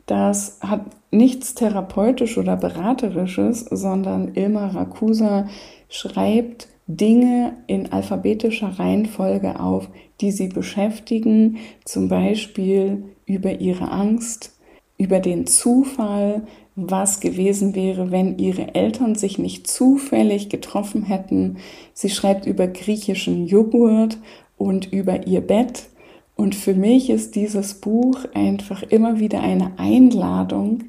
Das 0.07 0.57
hat 0.61 0.81
nichts 1.11 1.53
therapeutisch 1.53 2.39
oder 2.39 2.57
beraterisches, 2.57 3.67
sondern 3.69 4.33
Ilma 4.33 4.69
Rakusa 4.69 5.47
schreibt 5.89 6.69
Dinge 6.87 7.53
in 7.67 7.91
alphabetischer 7.91 8.79
Reihenfolge 8.79 9.59
auf, 9.59 9.89
die 10.21 10.31
sie 10.31 10.47
beschäftigen, 10.47 11.57
zum 11.83 12.09
Beispiel 12.09 13.03
über 13.25 13.59
ihre 13.59 13.91
Angst, 13.91 14.53
über 14.97 15.19
den 15.19 15.47
Zufall, 15.47 16.43
was 16.75 17.21
gewesen 17.21 17.73
wäre, 17.73 18.11
wenn 18.11 18.37
ihre 18.37 18.75
Eltern 18.75 19.15
sich 19.15 19.39
nicht 19.39 19.67
zufällig 19.67 20.49
getroffen 20.49 21.03
hätten. 21.03 21.57
Sie 21.93 22.09
schreibt 22.09 22.45
über 22.45 22.67
griechischen 22.67 23.47
Joghurt 23.47 24.17
und 24.57 24.91
über 24.91 25.25
ihr 25.25 25.41
Bett. 25.41 25.87
Und 26.35 26.53
für 26.53 26.73
mich 26.73 27.09
ist 27.09 27.35
dieses 27.35 27.75
Buch 27.75 28.25
einfach 28.33 28.83
immer 28.83 29.19
wieder 29.19 29.41
eine 29.41 29.79
Einladung, 29.79 30.83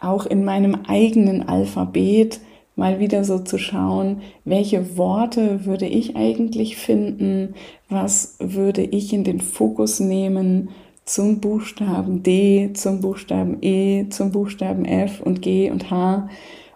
auch 0.00 0.26
in 0.26 0.44
meinem 0.44 0.74
eigenen 0.86 1.48
Alphabet 1.48 2.40
mal 2.80 2.98
wieder 2.98 3.24
so 3.24 3.38
zu 3.38 3.58
schauen, 3.58 4.22
welche 4.46 4.96
Worte 4.96 5.66
würde 5.66 5.86
ich 5.86 6.16
eigentlich 6.16 6.78
finden, 6.78 7.54
was 7.90 8.36
würde 8.40 8.82
ich 8.82 9.12
in 9.12 9.22
den 9.22 9.40
Fokus 9.40 10.00
nehmen 10.00 10.70
zum 11.04 11.40
Buchstaben 11.40 12.22
D, 12.22 12.70
zum 12.72 13.02
Buchstaben 13.02 13.58
E, 13.60 14.06
zum 14.08 14.32
Buchstaben 14.32 14.86
F 14.86 15.20
und 15.20 15.42
G 15.42 15.70
und 15.70 15.90
H. 15.90 16.30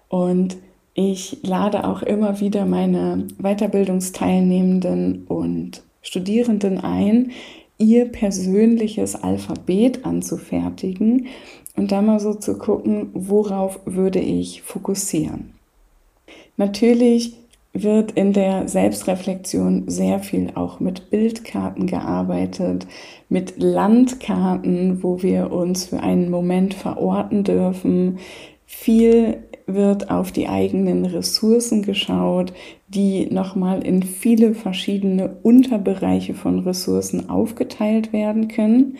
Und 0.09 0.59
ich 0.93 1.39
lade 1.43 1.89
auch 1.89 2.03
immer 2.03 2.39
wieder 2.39 2.67
meine 2.67 3.27
Weiterbildungsteilnehmenden 3.39 5.25
und 5.27 5.85
Studierenden 6.03 6.81
ein, 6.81 7.31
ihr 7.79 8.05
persönliches 8.05 9.17
Alphabet 9.17 10.05
anzufertigen 10.05 11.29
und 11.77 11.93
da 11.93 12.03
mal 12.03 12.21
so 12.21 12.35
zu 12.35 12.59
gucken, 12.59 13.09
worauf 13.15 13.81
würde 13.87 14.21
ich 14.21 14.61
fokussieren. 14.61 15.55
Natürlich 16.57 17.35
wird 17.73 18.13
in 18.13 18.33
der 18.33 18.69
Selbstreflexion 18.69 19.85
sehr 19.89 20.21
viel 20.21 20.53
auch 20.55 20.79
mit 20.79 21.11
Bildkarten 21.11 21.87
gearbeitet, 21.87 22.87
mit 23.29 23.55
Landkarten, 23.59 25.03
wo 25.03 25.23
wir 25.23 25.51
uns 25.51 25.87
für 25.87 26.01
einen 26.01 26.31
Moment 26.31 26.75
verorten 26.75 27.43
dürfen. 27.43 28.19
Viel 28.65 29.39
wird 29.67 30.11
auf 30.11 30.31
die 30.31 30.49
eigenen 30.49 31.05
Ressourcen 31.05 31.83
geschaut, 31.83 32.53
die 32.87 33.27
nochmal 33.27 33.85
in 33.85 34.03
viele 34.05 34.55
verschiedene 34.55 35.37
Unterbereiche 35.43 36.35
von 36.35 36.61
Ressourcen 36.61 37.29
aufgeteilt 37.29 38.13
werden 38.13 38.47
können. 38.49 38.99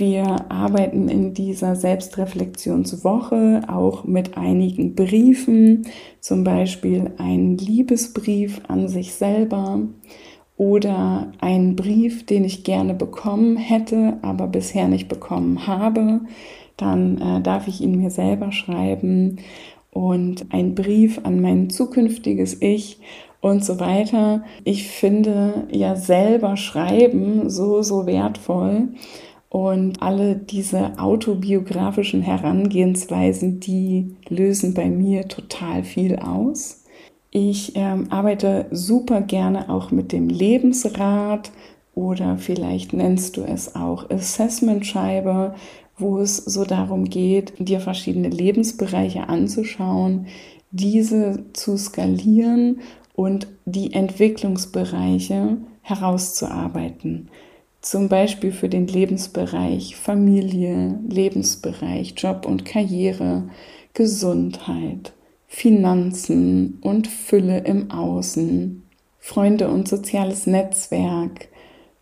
Wir 0.00 0.50
arbeiten 0.50 1.10
in 1.10 1.34
dieser 1.34 1.76
Selbstreflexionswoche 1.76 3.60
auch 3.68 4.04
mit 4.04 4.38
einigen 4.38 4.94
Briefen, 4.94 5.86
zum 6.20 6.42
Beispiel 6.42 7.10
einen 7.18 7.58
Liebesbrief 7.58 8.62
an 8.66 8.88
sich 8.88 9.12
selber 9.12 9.80
oder 10.56 11.32
einen 11.42 11.76
Brief, 11.76 12.24
den 12.24 12.44
ich 12.44 12.64
gerne 12.64 12.94
bekommen 12.94 13.58
hätte, 13.58 14.16
aber 14.22 14.46
bisher 14.46 14.88
nicht 14.88 15.08
bekommen 15.08 15.66
habe. 15.66 16.20
Dann 16.78 17.18
äh, 17.20 17.42
darf 17.42 17.68
ich 17.68 17.82
ihn 17.82 17.98
mir 17.98 18.10
selber 18.10 18.52
schreiben 18.52 19.36
und 19.90 20.46
ein 20.48 20.74
Brief 20.74 21.20
an 21.24 21.42
mein 21.42 21.68
zukünftiges 21.68 22.62
Ich 22.62 23.00
und 23.42 23.62
so 23.62 23.78
weiter. 23.78 24.44
Ich 24.64 24.88
finde 24.88 25.66
ja 25.70 25.94
selber 25.94 26.56
Schreiben 26.56 27.50
so, 27.50 27.82
so 27.82 28.06
wertvoll. 28.06 28.88
Und 29.50 30.00
alle 30.00 30.36
diese 30.36 30.98
autobiografischen 31.00 32.22
Herangehensweisen, 32.22 33.58
die 33.58 34.14
lösen 34.28 34.74
bei 34.74 34.88
mir 34.88 35.26
total 35.26 35.82
viel 35.82 36.16
aus. 36.16 36.84
Ich 37.32 37.72
ähm, 37.74 38.06
arbeite 38.10 38.66
super 38.70 39.20
gerne 39.20 39.68
auch 39.68 39.90
mit 39.90 40.12
dem 40.12 40.28
Lebensrat 40.28 41.50
oder 41.94 42.38
vielleicht 42.38 42.92
nennst 42.92 43.36
du 43.36 43.42
es 43.42 43.74
auch 43.74 44.08
Assessment-Scheibe, 44.08 45.56
wo 45.98 46.18
es 46.18 46.36
so 46.36 46.64
darum 46.64 47.04
geht, 47.04 47.52
dir 47.58 47.80
verschiedene 47.80 48.28
Lebensbereiche 48.28 49.28
anzuschauen, 49.28 50.26
diese 50.70 51.44
zu 51.52 51.76
skalieren 51.76 52.80
und 53.14 53.48
die 53.64 53.92
Entwicklungsbereiche 53.92 55.58
herauszuarbeiten. 55.82 57.28
Zum 57.80 58.08
Beispiel 58.08 58.52
für 58.52 58.68
den 58.68 58.86
Lebensbereich 58.86 59.96
Familie, 59.96 60.98
Lebensbereich 61.08 62.14
Job 62.16 62.44
und 62.46 62.66
Karriere, 62.66 63.48
Gesundheit, 63.94 65.12
Finanzen 65.46 66.78
und 66.82 67.08
Fülle 67.08 67.60
im 67.60 67.90
Außen, 67.90 68.82
Freunde 69.18 69.68
und 69.68 69.88
soziales 69.88 70.46
Netzwerk, 70.46 71.48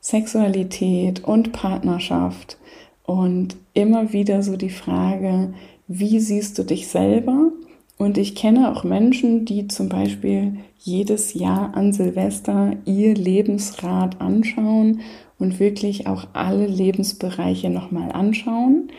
Sexualität 0.01 1.25
und 1.25 1.53
Partnerschaft 1.53 2.59
und 3.05 3.57
immer 3.73 4.12
wieder 4.12 4.43
so 4.43 4.57
die 4.57 4.71
Frage, 4.71 5.55
wie 5.87 6.19
siehst 6.19 6.59
du 6.59 6.64
dich 6.64 6.88
selber? 6.88 7.53
Und 7.97 8.17
ich 8.17 8.35
kenne 8.35 8.71
auch 8.71 8.85
Menschen, 8.85 9.45
die 9.45 9.67
zum 9.67 9.88
Beispiel 9.88 10.59
jedes 10.79 11.35
Jahr 11.35 11.75
an 11.75 11.93
Silvester 11.93 12.77
ihr 12.85 13.14
Lebensrad 13.14 14.21
anschauen 14.21 15.01
und 15.38 15.61
wirklich 15.61 16.07
auch 16.07 16.27
alle 16.33 16.66
Lebensbereiche 16.66 17.70
nochmal 17.70 18.12
anschauen. 18.12 18.90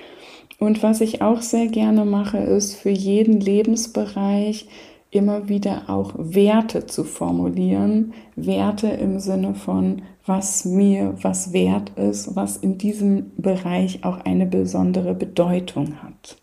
Und 0.58 0.84
was 0.84 1.02
ich 1.02 1.22
auch 1.22 1.42
sehr 1.42 1.68
gerne 1.68 2.06
mache, 2.06 2.38
ist 2.38 2.76
für 2.76 2.90
jeden 2.90 3.40
Lebensbereich 3.40 4.68
immer 5.12 5.50
wieder 5.50 5.90
auch 5.90 6.14
Werte 6.18 6.86
zu 6.86 7.04
formulieren. 7.04 8.14
Werte 8.36 8.88
im 8.88 9.20
Sinne 9.20 9.56
von, 9.56 10.04
was 10.26 10.66
mir 10.66 11.16
was 11.22 11.54
wert 11.54 11.92
ist, 11.98 12.36
was 12.36 12.58
in 12.58 12.78
diesem 12.78 13.32
Bereich 13.38 14.04
auch 14.04 14.20
eine 14.20 14.46
besondere 14.46 15.16
Bedeutung 15.16 16.04
hat. 16.04 16.38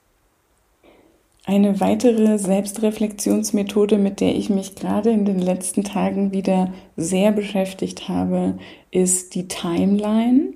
Eine 1.48 1.78
weitere 1.78 2.40
Selbstreflexionsmethode, 2.40 3.98
mit 3.98 4.20
der 4.20 4.34
ich 4.34 4.50
mich 4.50 4.74
gerade 4.74 5.10
in 5.10 5.24
den 5.24 5.38
letzten 5.38 5.84
Tagen 5.84 6.32
wieder 6.32 6.72
sehr 6.96 7.30
beschäftigt 7.30 8.08
habe, 8.08 8.58
ist 8.90 9.36
die 9.36 9.46
Timeline, 9.46 10.54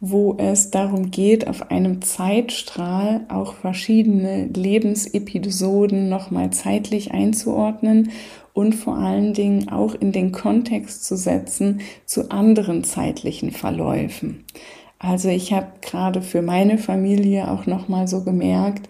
wo 0.00 0.36
es 0.36 0.70
darum 0.70 1.10
geht, 1.10 1.48
auf 1.48 1.70
einem 1.70 2.02
Zeitstrahl 2.02 3.24
auch 3.30 3.54
verschiedene 3.54 4.48
Lebensepisoden 4.48 6.10
nochmal 6.10 6.50
zeitlich 6.50 7.12
einzuordnen 7.12 8.10
und 8.52 8.74
vor 8.74 8.98
allen 8.98 9.32
Dingen 9.32 9.70
auch 9.70 9.94
in 9.94 10.12
den 10.12 10.30
Kontext 10.32 11.06
zu 11.06 11.16
setzen 11.16 11.80
zu 12.04 12.30
anderen 12.30 12.84
zeitlichen 12.84 13.50
Verläufen. 13.50 14.44
Also 14.98 15.28
ich 15.28 15.52
habe 15.52 15.68
gerade 15.80 16.22
für 16.22 16.42
meine 16.42 16.76
Familie 16.76 17.50
auch 17.50 17.66
nochmal 17.66 18.08
so 18.08 18.24
gemerkt, 18.24 18.88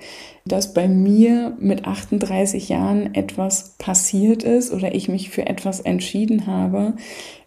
dass 0.48 0.74
bei 0.74 0.88
mir 0.88 1.56
mit 1.60 1.84
38 1.84 2.68
Jahren 2.68 3.14
etwas 3.14 3.76
passiert 3.78 4.42
ist 4.42 4.72
oder 4.72 4.94
ich 4.94 5.08
mich 5.08 5.30
für 5.30 5.46
etwas 5.46 5.80
entschieden 5.80 6.46
habe, 6.46 6.94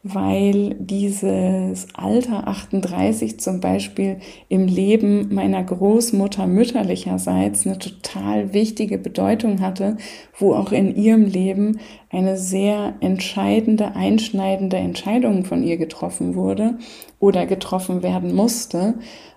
weil 0.03 0.75
dieses 0.79 1.87
Alter 1.93 2.47
38 2.47 3.39
zum 3.39 3.59
Beispiel 3.59 4.17
im 4.49 4.67
Leben 4.67 5.33
meiner 5.33 5.63
Großmutter 5.63 6.47
mütterlicherseits 6.47 7.67
eine 7.67 7.77
total 7.77 8.53
wichtige 8.53 8.97
Bedeutung 8.97 9.61
hatte, 9.61 9.97
wo 10.37 10.53
auch 10.53 10.71
in 10.71 10.95
ihrem 10.95 11.25
Leben 11.25 11.79
eine 12.09 12.37
sehr 12.37 12.95
entscheidende, 12.99 13.95
einschneidende 13.95 14.77
Entscheidung 14.77 15.45
von 15.45 15.63
ihr 15.63 15.77
getroffen 15.77 16.35
wurde 16.35 16.77
oder 17.19 17.45
getroffen 17.45 18.01
werden 18.01 18.33
musste. 18.33 18.95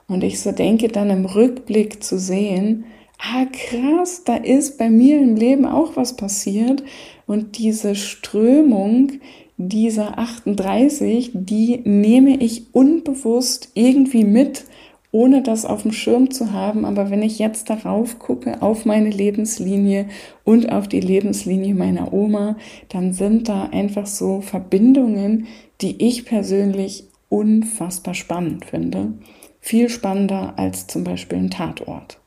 Und 0.09 0.25
ich 0.25 0.41
so 0.41 0.53
denke, 0.53 0.89
dann 0.89 1.11
im 1.11 1.27
Rückblick 1.27 2.03
zu 2.03 2.19
sehen, 2.19 2.85
ah 3.19 3.47
krass, 3.47 4.23
da 4.25 4.37
ist 4.37 4.79
bei 4.79 4.91
mir 4.91 5.21
im 5.21 5.37
Leben 5.37 5.67
auch 5.67 5.97
was 5.97 6.17
passiert 6.17 6.83
und 7.27 7.59
diese 7.59 7.95
Strömung 7.95 9.13
dieser 9.57 10.19
38, 10.19 11.31
die 11.33 11.81
nehme 11.85 12.37
ich 12.43 12.75
unbewusst 12.75 13.71
irgendwie 13.75 14.25
mit, 14.25 14.65
ohne 15.13 15.43
das 15.43 15.65
auf 15.65 15.83
dem 15.83 15.93
Schirm 15.93 16.33
zu 16.33 16.53
haben. 16.53 16.85
Aber 16.85 17.09
wenn 17.11 17.23
ich 17.23 17.39
jetzt 17.39 17.71
darauf 17.71 18.19
gucke, 18.19 18.61
auf 18.63 18.85
meine 18.85 19.11
Lebenslinie 19.11 20.07
und 20.43 20.73
auf 20.73 20.89
die 20.89 21.01
Lebenslinie 21.01 21.75
meiner 21.75 22.13
Oma, 22.13 22.57
dann 22.89 23.13
sind 23.13 23.49
da 23.49 23.67
einfach 23.67 24.07
so 24.07 24.41
Verbindungen, 24.41 25.47
die 25.81 26.05
ich 26.05 26.25
persönlich 26.25 27.05
unfassbar 27.29 28.15
spannend 28.15 28.65
finde. 28.65 29.13
Viel 29.61 29.89
spannender 29.89 30.55
als 30.57 30.89
zum 30.89 31.05
Beispiel 31.05 31.39
ein 31.39 31.51
Tatort. 31.51 32.19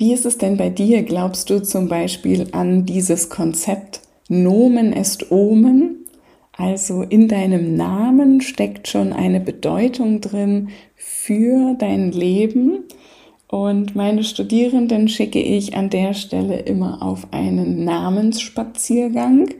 Wie 0.00 0.14
ist 0.14 0.24
es 0.24 0.38
denn 0.38 0.56
bei 0.56 0.70
dir? 0.70 1.02
Glaubst 1.02 1.50
du 1.50 1.62
zum 1.62 1.88
Beispiel 1.88 2.46
an 2.52 2.86
dieses 2.86 3.28
Konzept 3.28 4.00
Nomen 4.30 4.94
est 4.94 5.30
Omen? 5.30 6.06
Also 6.56 7.02
in 7.02 7.28
deinem 7.28 7.76
Namen 7.76 8.40
steckt 8.40 8.88
schon 8.88 9.12
eine 9.12 9.40
Bedeutung 9.40 10.22
drin 10.22 10.70
für 10.96 11.74
dein 11.74 12.12
Leben. 12.12 12.84
Und 13.46 13.94
meine 13.94 14.24
Studierenden 14.24 15.06
schicke 15.08 15.42
ich 15.42 15.76
an 15.76 15.90
der 15.90 16.14
Stelle 16.14 16.60
immer 16.60 17.02
auf 17.02 17.30
einen 17.34 17.84
Namensspaziergang 17.84 19.50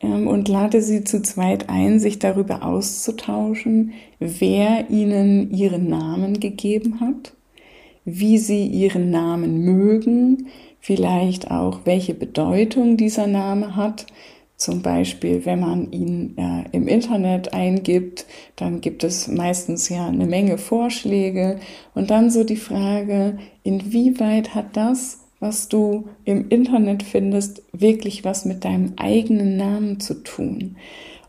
ähm, 0.00 0.26
und 0.26 0.48
lade 0.48 0.82
sie 0.82 1.04
zu 1.04 1.22
zweit 1.22 1.70
ein, 1.70 2.00
sich 2.00 2.18
darüber 2.18 2.64
auszutauschen, 2.64 3.92
wer 4.18 4.90
ihnen 4.90 5.52
ihren 5.52 5.88
Namen 5.88 6.40
gegeben 6.40 6.98
hat 6.98 7.32
wie 8.04 8.38
sie 8.38 8.66
ihren 8.66 9.10
Namen 9.10 9.60
mögen, 9.60 10.48
vielleicht 10.80 11.50
auch 11.50 11.80
welche 11.84 12.14
Bedeutung 12.14 12.96
dieser 12.96 13.26
Name 13.26 13.76
hat. 13.76 14.06
Zum 14.56 14.82
Beispiel, 14.82 15.44
wenn 15.46 15.60
man 15.60 15.90
ihn 15.90 16.36
äh, 16.36 16.64
im 16.72 16.86
Internet 16.86 17.52
eingibt, 17.52 18.24
dann 18.56 18.80
gibt 18.80 19.02
es 19.02 19.26
meistens 19.26 19.88
ja 19.88 20.06
eine 20.06 20.26
Menge 20.26 20.58
Vorschläge. 20.58 21.58
Und 21.94 22.10
dann 22.10 22.30
so 22.30 22.44
die 22.44 22.56
Frage, 22.56 23.38
inwieweit 23.64 24.54
hat 24.54 24.76
das, 24.76 25.24
was 25.40 25.68
du 25.68 26.08
im 26.24 26.48
Internet 26.48 27.02
findest, 27.02 27.62
wirklich 27.72 28.24
was 28.24 28.44
mit 28.44 28.64
deinem 28.64 28.92
eigenen 28.96 29.56
Namen 29.56 30.00
zu 30.00 30.22
tun? 30.22 30.76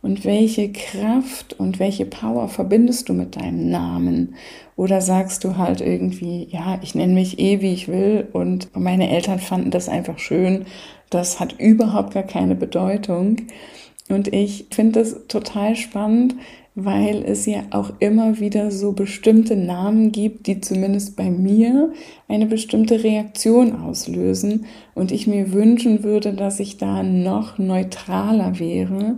Und 0.06 0.24
welche 0.24 0.72
Kraft 0.72 1.60
und 1.60 1.80
welche 1.80 2.06
Power 2.06 2.48
verbindest 2.48 3.10
du 3.10 3.14
mit 3.14 3.38
deinem 3.38 3.72
Namen? 3.72 4.36
Oder 4.76 5.02
sagst 5.02 5.44
du 5.44 5.58
halt 5.58 5.82
irgendwie, 5.82 6.48
ja, 6.52 6.78
ich 6.84 6.94
nenne 6.94 7.16
mich 7.16 7.40
eh, 7.40 7.60
wie 7.62 7.74
ich 7.74 7.88
will 7.88 8.28
und 8.32 8.70
meine 8.78 9.10
Eltern 9.10 9.40
fanden 9.40 9.72
das 9.72 9.90
einfach 9.90 10.20
schön. 10.20 10.68
Das 11.10 11.40
hat 11.40 11.60
überhaupt 11.60 12.14
gar 12.14 12.22
keine 12.22 12.54
Bedeutung. 12.54 13.38
Und 14.08 14.32
ich 14.32 14.68
finde 14.70 15.00
das 15.00 15.26
total 15.28 15.76
spannend, 15.76 16.36
weil 16.76 17.24
es 17.26 17.48
ja 17.48 17.64
auch 17.72 17.94
immer 17.98 18.40
wieder 18.40 18.70
so 18.70 18.92
bestimmte 18.92 19.56
Namen 19.56 20.12
gibt, 20.12 20.46
die 20.46 20.62
zumindest 20.62 21.16
bei 21.16 21.32
mir 21.32 21.94
eine 22.28 22.46
bestimmte 22.46 23.04
Reaktion 23.04 23.82
auslösen 23.82 24.66
und 24.94 25.12
ich 25.12 25.26
mir 25.26 25.52
wünschen 25.52 26.04
würde, 26.04 26.34
dass 26.34 26.60
ich 26.60 26.78
da 26.78 27.02
noch 27.02 27.58
neutraler 27.58 28.60
wäre 28.60 29.16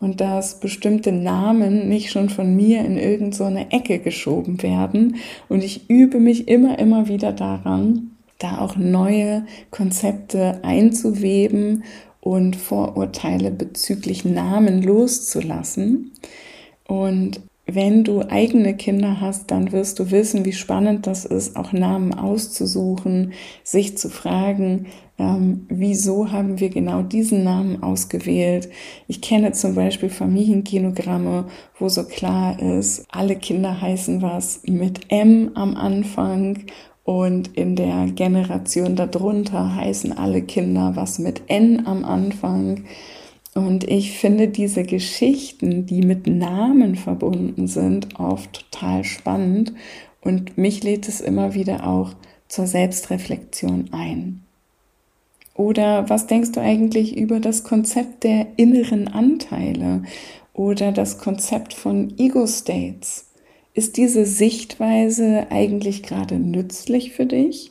und 0.00 0.20
dass 0.20 0.58
bestimmte 0.58 1.12
Namen 1.12 1.88
nicht 1.88 2.10
schon 2.10 2.30
von 2.30 2.56
mir 2.56 2.84
in 2.84 2.96
irgendeine 2.96 3.66
so 3.70 3.76
Ecke 3.76 4.00
geschoben 4.00 4.62
werden 4.62 5.16
und 5.48 5.62
ich 5.62 5.88
übe 5.88 6.18
mich 6.18 6.48
immer, 6.48 6.78
immer 6.78 7.06
wieder 7.06 7.32
daran, 7.32 8.10
da 8.38 8.58
auch 8.58 8.76
neue 8.76 9.44
Konzepte 9.70 10.60
einzuweben 10.64 11.84
und 12.20 12.56
Vorurteile 12.56 13.50
bezüglich 13.50 14.24
Namen 14.24 14.82
loszulassen. 14.82 16.12
Und 16.86 17.40
wenn 17.74 18.04
du 18.04 18.22
eigene 18.22 18.76
Kinder 18.76 19.20
hast, 19.20 19.50
dann 19.50 19.72
wirst 19.72 19.98
du 19.98 20.10
wissen, 20.10 20.44
wie 20.44 20.52
spannend 20.52 21.06
das 21.06 21.24
ist, 21.24 21.56
auch 21.56 21.72
Namen 21.72 22.14
auszusuchen, 22.14 23.32
sich 23.64 23.96
zu 23.98 24.08
fragen, 24.08 24.86
ähm, 25.18 25.66
wieso 25.68 26.32
haben 26.32 26.60
wir 26.60 26.70
genau 26.70 27.02
diesen 27.02 27.44
Namen 27.44 27.82
ausgewählt. 27.82 28.70
Ich 29.06 29.20
kenne 29.20 29.52
zum 29.52 29.74
Beispiel 29.74 30.08
Familiengenogramme, 30.08 31.46
wo 31.78 31.88
so 31.88 32.04
klar 32.04 32.60
ist, 32.60 33.04
alle 33.10 33.36
Kinder 33.36 33.80
heißen 33.80 34.22
was 34.22 34.62
mit 34.66 35.00
M 35.08 35.50
am 35.54 35.76
Anfang 35.76 36.64
und 37.04 37.56
in 37.56 37.76
der 37.76 38.06
Generation 38.06 38.96
darunter 38.96 39.74
heißen 39.74 40.16
alle 40.16 40.42
Kinder 40.42 40.92
was 40.94 41.18
mit 41.18 41.42
N 41.48 41.86
am 41.86 42.04
Anfang. 42.04 42.84
Und 43.54 43.84
ich 43.84 44.18
finde 44.18 44.48
diese 44.48 44.84
Geschichten, 44.84 45.86
die 45.86 46.02
mit 46.02 46.26
Namen 46.26 46.94
verbunden 46.94 47.66
sind, 47.66 48.20
oft 48.20 48.70
total 48.70 49.04
spannend. 49.04 49.72
Und 50.20 50.56
mich 50.56 50.82
lädt 50.82 51.08
es 51.08 51.20
immer 51.20 51.54
wieder 51.54 51.86
auch 51.86 52.14
zur 52.48 52.66
Selbstreflexion 52.66 53.90
ein. 53.92 54.42
Oder 55.54 56.08
was 56.08 56.26
denkst 56.26 56.52
du 56.52 56.60
eigentlich 56.60 57.16
über 57.16 57.40
das 57.40 57.64
Konzept 57.64 58.24
der 58.24 58.46
inneren 58.56 59.08
Anteile 59.08 60.04
oder 60.52 60.92
das 60.92 61.18
Konzept 61.18 61.74
von 61.74 62.14
Ego-States? 62.18 63.26
Ist 63.74 63.96
diese 63.96 64.26
Sichtweise 64.26 65.48
eigentlich 65.50 66.02
gerade 66.02 66.38
nützlich 66.38 67.12
für 67.12 67.26
dich? 67.26 67.69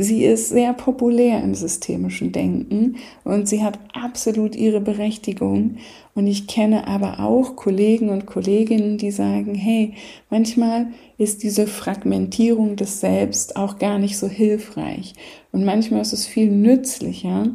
Sie 0.00 0.24
ist 0.24 0.50
sehr 0.50 0.74
populär 0.74 1.42
im 1.42 1.56
systemischen 1.56 2.30
Denken 2.30 2.98
und 3.24 3.48
sie 3.48 3.64
hat 3.64 3.80
absolut 3.92 4.54
ihre 4.54 4.80
Berechtigung. 4.80 5.78
Und 6.14 6.28
ich 6.28 6.46
kenne 6.46 6.86
aber 6.86 7.18
auch 7.18 7.56
Kollegen 7.56 8.08
und 8.10 8.24
Kolleginnen, 8.24 8.96
die 8.96 9.10
sagen, 9.10 9.56
hey, 9.56 9.94
manchmal 10.30 10.86
ist 11.18 11.42
diese 11.42 11.66
Fragmentierung 11.66 12.76
des 12.76 13.00
Selbst 13.00 13.56
auch 13.56 13.80
gar 13.80 13.98
nicht 13.98 14.18
so 14.18 14.28
hilfreich. 14.28 15.14
Und 15.50 15.64
manchmal 15.64 16.02
ist 16.02 16.12
es 16.12 16.28
viel 16.28 16.48
nützlicher, 16.48 17.48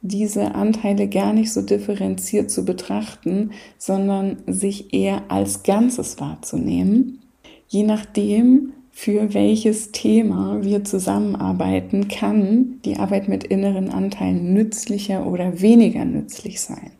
diese 0.00 0.54
Anteile 0.54 1.06
gar 1.06 1.34
nicht 1.34 1.52
so 1.52 1.60
differenziert 1.60 2.50
zu 2.50 2.64
betrachten, 2.64 3.50
sondern 3.76 4.38
sich 4.46 4.94
eher 4.94 5.30
als 5.30 5.64
Ganzes 5.64 6.18
wahrzunehmen. 6.18 7.20
Je 7.68 7.82
nachdem, 7.82 8.72
für 9.02 9.32
welches 9.32 9.92
Thema 9.92 10.58
wir 10.60 10.84
zusammenarbeiten, 10.84 12.08
kann 12.08 12.82
die 12.84 12.98
Arbeit 12.98 13.28
mit 13.28 13.44
inneren 13.44 13.88
Anteilen 13.88 14.52
nützlicher 14.52 15.26
oder 15.26 15.62
weniger 15.62 16.04
nützlich 16.04 16.60
sein. 16.60 16.90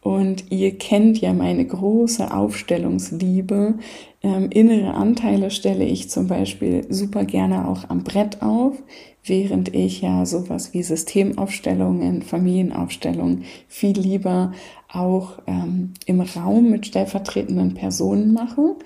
Und 0.00 0.50
ihr 0.50 0.78
kennt 0.78 1.20
ja 1.20 1.34
meine 1.34 1.66
große 1.66 2.32
Aufstellungsliebe. 2.32 3.74
Ähm, 4.22 4.48
innere 4.48 4.94
Anteile 4.94 5.50
stelle 5.50 5.84
ich 5.84 6.08
zum 6.08 6.28
Beispiel 6.28 6.86
super 6.88 7.26
gerne 7.26 7.68
auch 7.68 7.90
am 7.90 8.04
Brett 8.04 8.40
auf, 8.40 8.82
während 9.22 9.74
ich 9.74 10.00
ja 10.00 10.24
sowas 10.24 10.72
wie 10.72 10.82
Systemaufstellungen, 10.82 12.22
Familienaufstellungen 12.22 13.44
viel 13.68 13.98
lieber 13.98 14.52
auch 14.90 15.40
ähm, 15.46 15.92
im 16.06 16.22
Raum 16.22 16.70
mit 16.70 16.86
stellvertretenden 16.86 17.74
Personen 17.74 18.32
mache 18.32 18.76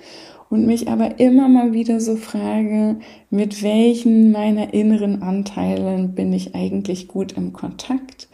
und 0.49 0.65
mich 0.65 0.89
aber 0.89 1.19
immer 1.19 1.49
mal 1.49 1.73
wieder 1.73 1.99
so 1.99 2.15
frage, 2.15 2.97
mit 3.29 3.63
welchen 3.63 4.31
meiner 4.31 4.73
inneren 4.73 5.21
Anteilen 5.21 6.15
bin 6.15 6.31
ich 6.33 6.55
eigentlich 6.55 7.07
gut 7.07 7.33
im 7.33 7.53
Kontakt? 7.53 8.29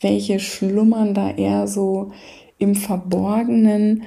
Welche 0.00 0.40
schlummern 0.40 1.14
da 1.14 1.30
eher 1.30 1.68
so 1.68 2.10
im 2.58 2.74
Verborgenen 2.74 4.04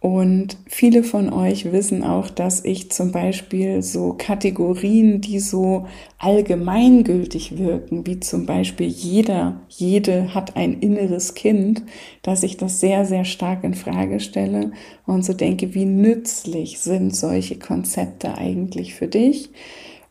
und 0.00 0.56
viele 0.66 1.02
von 1.02 1.32
euch 1.32 1.72
wissen 1.72 2.04
auch, 2.04 2.30
dass 2.30 2.64
ich 2.64 2.92
zum 2.92 3.10
Beispiel 3.10 3.82
so 3.82 4.14
Kategorien, 4.16 5.20
die 5.20 5.40
so 5.40 5.86
allgemeingültig 6.18 7.58
wirken, 7.58 8.06
wie 8.06 8.20
zum 8.20 8.46
Beispiel 8.46 8.86
jeder, 8.86 9.60
jede 9.68 10.34
hat 10.34 10.54
ein 10.56 10.74
inneres 10.74 11.34
Kind, 11.34 11.82
dass 12.22 12.44
ich 12.44 12.56
das 12.56 12.78
sehr, 12.78 13.06
sehr 13.06 13.24
stark 13.24 13.64
in 13.64 13.74
Frage 13.74 14.20
stelle 14.20 14.70
und 15.04 15.24
so 15.24 15.32
denke, 15.32 15.74
wie 15.74 15.86
nützlich 15.86 16.78
sind 16.78 17.14
solche 17.14 17.58
Konzepte 17.58 18.38
eigentlich 18.38 18.94
für 18.94 19.08
dich? 19.08 19.50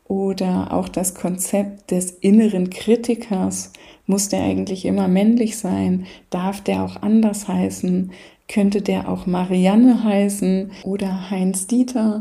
Oder 0.04 0.74
auch 0.74 0.90
das 0.90 1.16
Konzept 1.16 1.92
des 1.92 2.12
inneren 2.12 2.70
Kritikers. 2.70 3.74
Muss 4.06 4.30
der 4.30 4.42
eigentlich 4.42 4.86
immer 4.86 5.10
männlich 5.10 5.58
sein? 5.58 6.06
Darf 6.30 6.62
der 6.62 6.84
auch 6.84 7.02
anders 7.02 7.50
heißen? 7.50 8.12
Könnte 8.48 8.82
der 8.82 9.10
auch 9.10 9.26
Marianne 9.26 10.04
heißen 10.04 10.72
oder 10.84 11.30
Heinz 11.30 11.68
Dieter. 11.68 12.20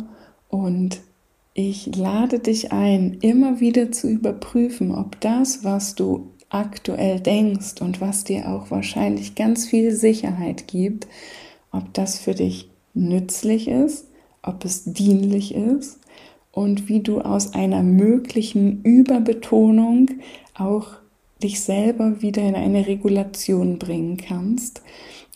Und 0.49 1.01
ich 1.55 1.95
lade 1.97 2.39
dich 2.39 2.73
ein, 2.73 3.19
immer 3.21 3.61
wieder 3.61 3.93
zu 3.93 4.09
überprüfen, 4.09 4.95
ob 4.95 5.21
das, 5.21 5.65
was 5.65 5.95
du 5.95 6.31
aktuell 6.49 7.21
denkst 7.21 7.81
und 7.81 8.01
was 8.01 8.25
dir 8.25 8.49
auch 8.49 8.71
wahrscheinlich 8.71 9.35
ganz 9.35 9.67
viel 9.67 9.93
Sicherheit 9.93 10.69
gibt, 10.69 11.07
ob 11.73 11.93
das 11.95 12.19
für 12.19 12.35
dich 12.35 12.71
nützlich 12.95 13.69
ist, 13.69 14.07
ob 14.43 14.65
es 14.65 14.85
dienlich 14.85 15.55
ist 15.55 15.99
und 16.53 16.89
wie 16.89 17.01
du 17.01 17.21
aus 17.21 17.55
einer 17.55 17.83
möglichen 17.83 18.83
Überbetonung 18.83 20.11
auch 20.55 20.95
dich 21.43 21.61
selber 21.61 22.23
wieder 22.23 22.43
in 22.43 22.55
eine 22.55 22.87
Regulation 22.87 23.79
bringen 23.79 24.17
kannst. 24.17 24.83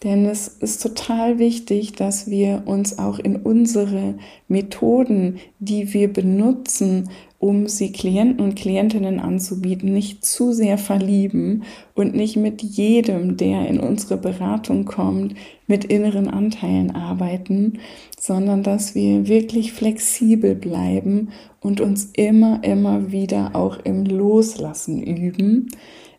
Denn 0.02 0.24
es 0.24 0.48
ist 0.48 0.82
total 0.82 1.38
wichtig, 1.38 1.92
dass 1.92 2.30
wir 2.30 2.62
uns 2.64 2.98
auch 2.98 3.18
in 3.18 3.36
unsere 3.36 4.14
Methoden, 4.48 5.38
die 5.58 5.92
wir 5.92 6.10
benutzen, 6.10 7.10
um 7.38 7.68
sie 7.68 7.92
Klienten 7.92 8.44
und 8.44 8.54
Klientinnen 8.54 9.20
anzubieten, 9.20 9.92
nicht 9.92 10.24
zu 10.24 10.52
sehr 10.52 10.78
verlieben 10.78 11.64
und 11.94 12.14
nicht 12.14 12.36
mit 12.36 12.62
jedem, 12.62 13.36
der 13.36 13.66
in 13.66 13.78
unsere 13.78 14.16
Beratung 14.16 14.86
kommt, 14.86 15.34
mit 15.66 15.84
inneren 15.84 16.28
Anteilen 16.28 16.90
arbeiten, 16.94 17.78
sondern 18.18 18.62
dass 18.62 18.94
wir 18.94 19.28
wirklich 19.28 19.72
flexibel 19.72 20.54
bleiben 20.54 21.28
und 21.60 21.80
uns 21.82 22.10
immer, 22.14 22.64
immer 22.64 23.12
wieder 23.12 23.50
auch 23.54 23.78
im 23.84 24.04
Loslassen 24.04 25.02
üben 25.02 25.68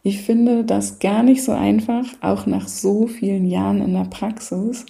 ich 0.04 0.22
finde 0.22 0.64
das 0.64 1.00
gar 1.00 1.24
nicht 1.24 1.44
so 1.44 1.52
einfach, 1.52 2.06
auch 2.22 2.46
nach 2.46 2.68
so 2.68 3.08
vielen 3.08 3.46
Jahren 3.46 3.82
in 3.82 3.94
der 3.94 4.06
Praxis. 4.06 4.86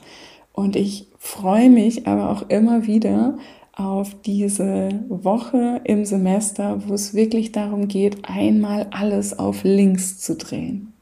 Und 0.54 0.76
ich 0.76 1.08
freue 1.17 1.69
mich 1.69 2.08
aber 2.08 2.30
auch 2.30 2.50
immer 2.50 2.88
wieder 2.88 3.38
auf 3.76 4.15
diese 4.26 4.89
Woche 5.10 5.82
im 5.84 6.06
Semester, 6.06 6.82
wo 6.88 6.93
es 6.93 7.13
wirklich 7.13 7.52
darum 7.52 7.88
geht, 7.88 8.19
einmal 8.24 8.88
alles 8.91 9.38
auf 9.38 9.63
links 9.63 10.19
zu 10.19 10.36
drehen. 10.36 10.93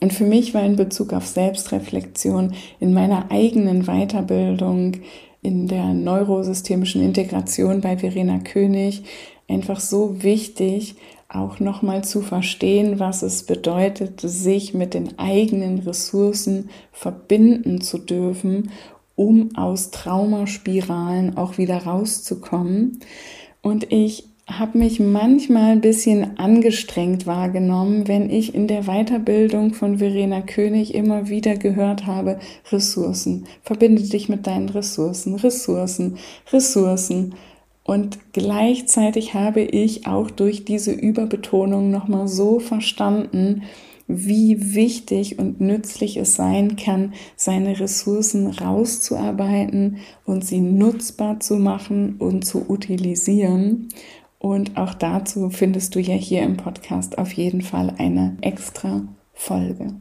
Und 0.00 0.12
für 0.12 0.24
mich 0.24 0.52
war 0.52 0.64
in 0.64 0.76
Bezug 0.76 1.12
auf 1.12 1.26
Selbstreflexion 1.26 2.54
in 2.80 2.92
meiner 2.92 3.30
eigenen 3.30 3.84
Weiterbildung 3.84 4.94
in 5.42 5.68
der 5.68 5.94
neurosystemischen 5.94 7.02
Integration 7.02 7.80
bei 7.80 7.96
Verena 7.96 8.38
König 8.38 9.02
einfach 9.48 9.80
so 9.80 10.22
wichtig, 10.22 10.96
auch 11.28 11.60
nochmal 11.60 12.04
zu 12.04 12.20
verstehen, 12.20 12.98
was 12.98 13.22
es 13.22 13.44
bedeutet, 13.44 14.20
sich 14.20 14.74
mit 14.74 14.94
den 14.94 15.18
eigenen 15.18 15.78
Ressourcen 15.78 16.68
verbinden 16.92 17.80
zu 17.80 17.98
dürfen, 17.98 18.70
um 19.14 19.56
aus 19.56 19.90
Traumaspiralen 19.90 21.36
auch 21.36 21.58
wieder 21.58 21.78
rauszukommen. 21.84 23.00
Und 23.62 23.92
ich 23.92 24.28
habe 24.48 24.76
mich 24.76 24.98
manchmal 25.00 25.72
ein 25.72 25.80
bisschen 25.80 26.36
angestrengt 26.38 27.26
wahrgenommen, 27.26 28.08
wenn 28.08 28.28
ich 28.28 28.54
in 28.54 28.66
der 28.66 28.82
Weiterbildung 28.82 29.72
von 29.72 29.98
Verena 29.98 30.42
König 30.42 30.94
immer 30.94 31.28
wieder 31.28 31.56
gehört 31.56 32.06
habe, 32.06 32.38
Ressourcen, 32.70 33.46
verbinde 33.62 34.02
dich 34.02 34.28
mit 34.28 34.46
deinen 34.46 34.68
Ressourcen, 34.68 35.36
Ressourcen, 35.36 36.18
Ressourcen. 36.52 37.34
Und 37.84 38.18
gleichzeitig 38.32 39.34
habe 39.34 39.62
ich 39.62 40.06
auch 40.06 40.30
durch 40.30 40.64
diese 40.64 40.92
Überbetonung 40.92 41.90
nochmal 41.90 42.28
so 42.28 42.60
verstanden, 42.60 43.62
wie 44.06 44.74
wichtig 44.74 45.38
und 45.38 45.60
nützlich 45.60 46.16
es 46.16 46.34
sein 46.34 46.76
kann, 46.76 47.14
seine 47.36 47.80
Ressourcen 47.80 48.48
rauszuarbeiten 48.48 49.98
und 50.24 50.44
sie 50.44 50.60
nutzbar 50.60 51.40
zu 51.40 51.56
machen 51.56 52.16
und 52.18 52.44
zu 52.44 52.68
utilisieren. 52.68 53.88
Und 54.38 54.76
auch 54.76 54.94
dazu 54.94 55.50
findest 55.50 55.94
du 55.94 56.00
ja 56.00 56.14
hier 56.14 56.42
im 56.42 56.56
Podcast 56.56 57.16
auf 57.18 57.32
jeden 57.32 57.62
Fall 57.62 57.94
eine 57.98 58.36
extra 58.40 59.02
Folge. 59.32 59.94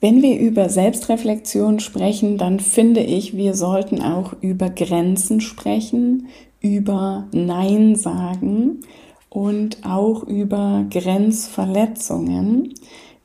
Wenn 0.00 0.20
wir 0.20 0.38
über 0.38 0.68
Selbstreflexion 0.68 1.80
sprechen, 1.80 2.36
dann 2.36 2.60
finde 2.60 3.00
ich, 3.00 3.38
wir 3.38 3.54
sollten 3.54 4.02
auch 4.02 4.34
über 4.42 4.68
Grenzen 4.68 5.40
sprechen, 5.40 6.28
über 6.64 7.28
Nein 7.32 7.94
sagen 7.94 8.80
und 9.28 9.84
auch 9.84 10.22
über 10.24 10.86
Grenzverletzungen. 10.90 12.72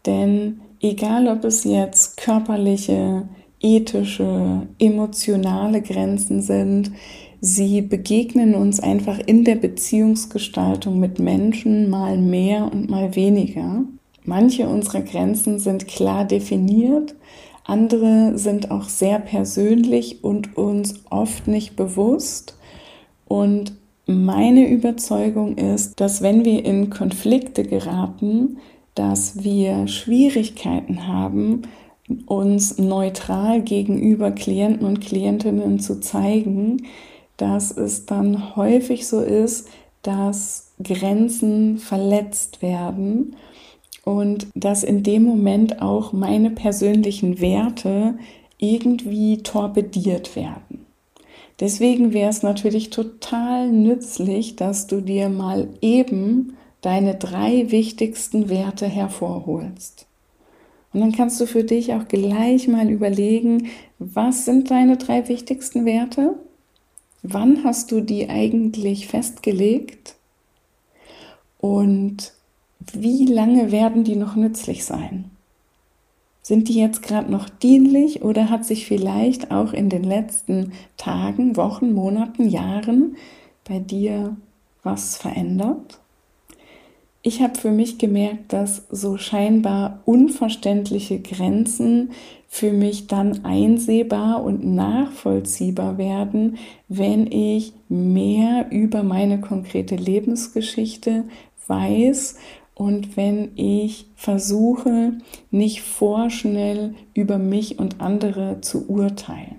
Denn 0.05 0.59
egal 0.81 1.27
ob 1.29 1.45
es 1.45 1.63
jetzt 1.63 2.17
körperliche, 2.17 3.29
ethische, 3.61 4.67
emotionale 4.77 5.81
Grenzen 5.81 6.41
sind, 6.41 6.91
Sie 7.41 7.81
begegnen 7.81 8.53
uns 8.53 8.81
einfach 8.81 9.17
in 9.17 9.45
der 9.45 9.55
Beziehungsgestaltung 9.55 10.99
mit 10.99 11.19
Menschen 11.19 11.89
mal 11.89 12.17
mehr 12.17 12.69
und 12.69 12.89
mal 12.89 13.15
weniger. 13.15 13.85
Manche 14.25 14.67
unserer 14.67 15.03
Grenzen 15.03 15.57
sind 15.57 15.87
klar 15.87 16.25
definiert, 16.25 17.15
andere 17.63 18.37
sind 18.37 18.71
auch 18.71 18.89
sehr 18.89 19.19
persönlich 19.19 20.21
und 20.21 20.57
uns 20.57 21.05
oft 21.09 21.47
nicht 21.47 21.77
bewusst. 21.77 22.58
Und 23.29 23.73
meine 24.07 24.67
Überzeugung 24.67 25.55
ist, 25.55 26.01
dass 26.01 26.23
wenn 26.23 26.43
wir 26.43 26.65
in 26.65 26.89
Konflikte 26.89 27.63
geraten, 27.63 28.57
dass 28.95 29.43
wir 29.43 29.87
Schwierigkeiten 29.87 31.07
haben, 31.07 31.61
uns 32.25 32.79
neutral 32.79 33.61
gegenüber 33.61 34.31
Klienten 34.31 34.87
und 34.87 34.99
Klientinnen 34.99 35.79
zu 35.79 35.99
zeigen, 35.99 36.87
dass 37.37 37.69
es 37.69 38.07
dann 38.07 38.55
häufig 38.55 39.07
so 39.07 39.21
ist, 39.21 39.69
dass 40.01 40.73
Grenzen 40.83 41.77
verletzt 41.77 42.63
werden 42.63 43.35
und 44.05 44.47
dass 44.55 44.83
in 44.83 45.03
dem 45.03 45.23
Moment 45.23 45.83
auch 45.83 46.13
meine 46.13 46.49
persönlichen 46.49 47.39
Werte 47.39 48.17
irgendwie 48.57 49.43
torpediert 49.43 50.35
werden. 50.35 50.88
Deswegen 51.59 52.13
wäre 52.13 52.29
es 52.29 52.41
natürlich 52.41 52.89
total 52.89 53.69
nützlich, 53.69 54.55
dass 54.55 54.87
du 54.87 55.01
dir 55.01 55.29
mal 55.29 55.67
eben 55.81 56.57
deine 56.81 57.15
drei 57.15 57.69
wichtigsten 57.71 58.49
Werte 58.49 58.87
hervorholst. 58.87 60.05
Und 60.93 61.01
dann 61.01 61.11
kannst 61.11 61.39
du 61.39 61.45
für 61.45 61.63
dich 61.63 61.93
auch 61.93 62.07
gleich 62.07 62.67
mal 62.67 62.89
überlegen, 62.89 63.67
was 63.99 64.45
sind 64.45 64.71
deine 64.71 64.97
drei 64.97 65.27
wichtigsten 65.27 65.85
Werte? 65.85 66.35
Wann 67.21 67.63
hast 67.63 67.91
du 67.91 68.01
die 68.01 68.29
eigentlich 68.29 69.07
festgelegt? 69.07 70.15
Und 71.59 72.31
wie 72.93 73.25
lange 73.25 73.71
werden 73.71 74.05
die 74.05 74.15
noch 74.15 74.35
nützlich 74.35 74.85
sein? 74.85 75.29
Sind 76.49 76.67
die 76.67 76.79
jetzt 76.79 77.03
gerade 77.03 77.31
noch 77.31 77.47
dienlich 77.47 78.23
oder 78.23 78.49
hat 78.49 78.65
sich 78.65 78.87
vielleicht 78.87 79.51
auch 79.51 79.71
in 79.71 79.87
den 79.87 80.03
letzten 80.03 80.71
Tagen, 80.97 81.57
Wochen, 81.57 81.93
Monaten, 81.93 82.49
Jahren 82.49 83.17
bei 83.67 83.77
dir 83.77 84.35
was 84.81 85.15
verändert? 85.15 85.99
Ich 87.21 87.43
habe 87.43 87.53
für 87.53 87.69
mich 87.69 87.99
gemerkt, 87.99 88.51
dass 88.51 88.87
so 88.89 89.17
scheinbar 89.17 89.99
unverständliche 90.05 91.19
Grenzen 91.19 92.13
für 92.47 92.73
mich 92.73 93.05
dann 93.05 93.45
einsehbar 93.45 94.43
und 94.43 94.65
nachvollziehbar 94.65 95.99
werden, 95.99 96.57
wenn 96.87 97.31
ich 97.31 97.73
mehr 97.89 98.71
über 98.71 99.03
meine 99.03 99.39
konkrete 99.39 99.97
Lebensgeschichte 99.97 101.25
weiß 101.67 102.37
und 102.79 103.17
wenn 103.17 103.51
ich 103.57 104.05
versuche, 104.15 105.11
nicht 105.51 105.81
vorschnell 105.81 106.95
über 107.13 107.37
mich 107.37 107.77
und 107.77 107.99
andere 107.99 108.61
zu 108.61 108.89
urteilen. 108.89 109.57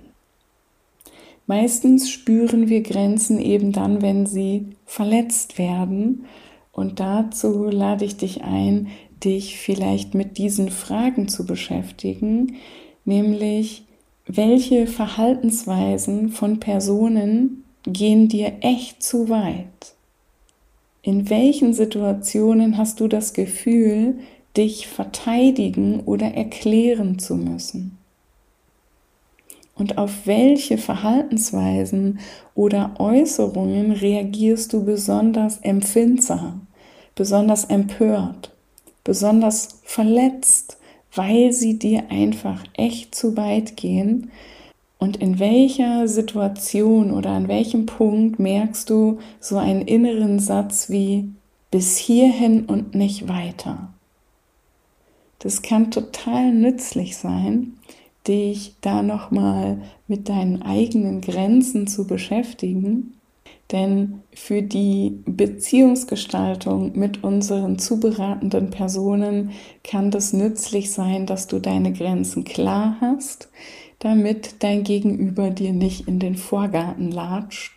Meistens 1.47 2.09
spüren 2.09 2.71
wir 2.71 2.81
Grenzen 2.81 3.39
eben 3.39 3.73
dann, 3.73 4.01
wenn 4.01 4.25
sie 4.25 4.69
verletzt 4.87 5.59
werden 5.59 6.25
und 6.73 6.99
dazu 6.99 7.65
lade 7.65 8.07
ich 8.07 8.17
dich 8.17 8.43
ein, 8.43 8.89
dich 9.23 9.59
vielleicht 9.59 10.15
mit 10.15 10.39
diesen 10.39 10.71
Fragen 10.71 11.29
zu 11.29 11.45
beschäftigen, 11.45 12.57
nämlich 13.05 13.85
welche 14.25 14.87
Verhaltensweisen 14.87 16.31
von 16.31 16.59
Personen 16.59 17.65
gehen 17.83 18.29
dir 18.29 18.55
echt 18.63 19.03
zu 19.03 19.29
weit? 19.29 19.95
In 21.03 21.31
welchen 21.31 21.73
Situationen 21.73 22.77
hast 22.77 23.01
du 23.01 23.09
das 23.09 23.33
Gefühl, 23.33 24.19
dich 24.57 24.87
verteidigen 24.87 26.01
oder 26.01 26.35
erklären 26.35 27.19
zu 27.19 27.37
müssen? 27.37 27.97
Und 29.75 29.97
auf 29.97 30.27
welche 30.27 30.77
Verhaltensweisen 30.77 32.19
oder 32.55 32.97
Äußerungen 32.99 33.93
reagierst 33.93 34.75
du 34.75 34.85
besonders 34.85 35.57
empfindsam, 35.63 36.67
besonders 37.15 37.65
empört, 37.65 38.55
besonders 39.03 39.81
verletzt, 39.85 40.77
weil 41.15 41.55
sie 41.55 41.79
dir 41.79 42.11
einfach 42.11 42.63
echt 42.75 43.15
zu 43.15 43.39
weit 43.39 43.79
gehen? 43.79 44.31
Und 45.01 45.17
in 45.17 45.39
welcher 45.39 46.07
Situation 46.09 47.11
oder 47.11 47.31
an 47.31 47.49
welchem 47.49 47.87
Punkt 47.87 48.39
merkst 48.39 48.91
du 48.91 49.19
so 49.41 49.57
einen 49.57 49.81
inneren 49.81 50.39
Satz 50.39 50.91
wie 50.91 51.31
bis 51.71 51.97
hierhin 51.97 52.67
und 52.67 52.95
nicht 52.95 53.27
weiter? 53.27 53.95
Das 55.39 55.63
kann 55.63 55.91
total 55.91 56.53
nützlich 56.53 57.17
sein, 57.17 57.79
dich 58.29 58.75
da 58.83 59.03
nochmal 59.03 59.81
mit 60.07 60.29
deinen 60.29 60.61
eigenen 60.61 61.23
Grenzen 61.23 61.87
zu 61.87 62.07
beschäftigen. 62.07 63.15
Denn 63.73 64.21
für 64.35 64.61
die 64.61 65.23
Beziehungsgestaltung 65.25 66.99
mit 66.99 67.25
unseren 67.25 67.79
zuberatenden 67.79 68.69
Personen 68.69 69.53
kann 69.83 70.11
das 70.11 70.35
nützlich 70.35 70.93
sein, 70.93 71.25
dass 71.25 71.47
du 71.47 71.59
deine 71.59 71.95
Grenzen 71.95 72.45
klar 72.45 72.97
hast, 73.01 73.49
damit 74.01 74.57
dein 74.65 74.83
Gegenüber 74.83 75.51
dir 75.51 75.73
nicht 75.73 76.09
in 76.09 76.19
den 76.19 76.35
Vorgarten 76.35 77.13
latscht 77.13 77.73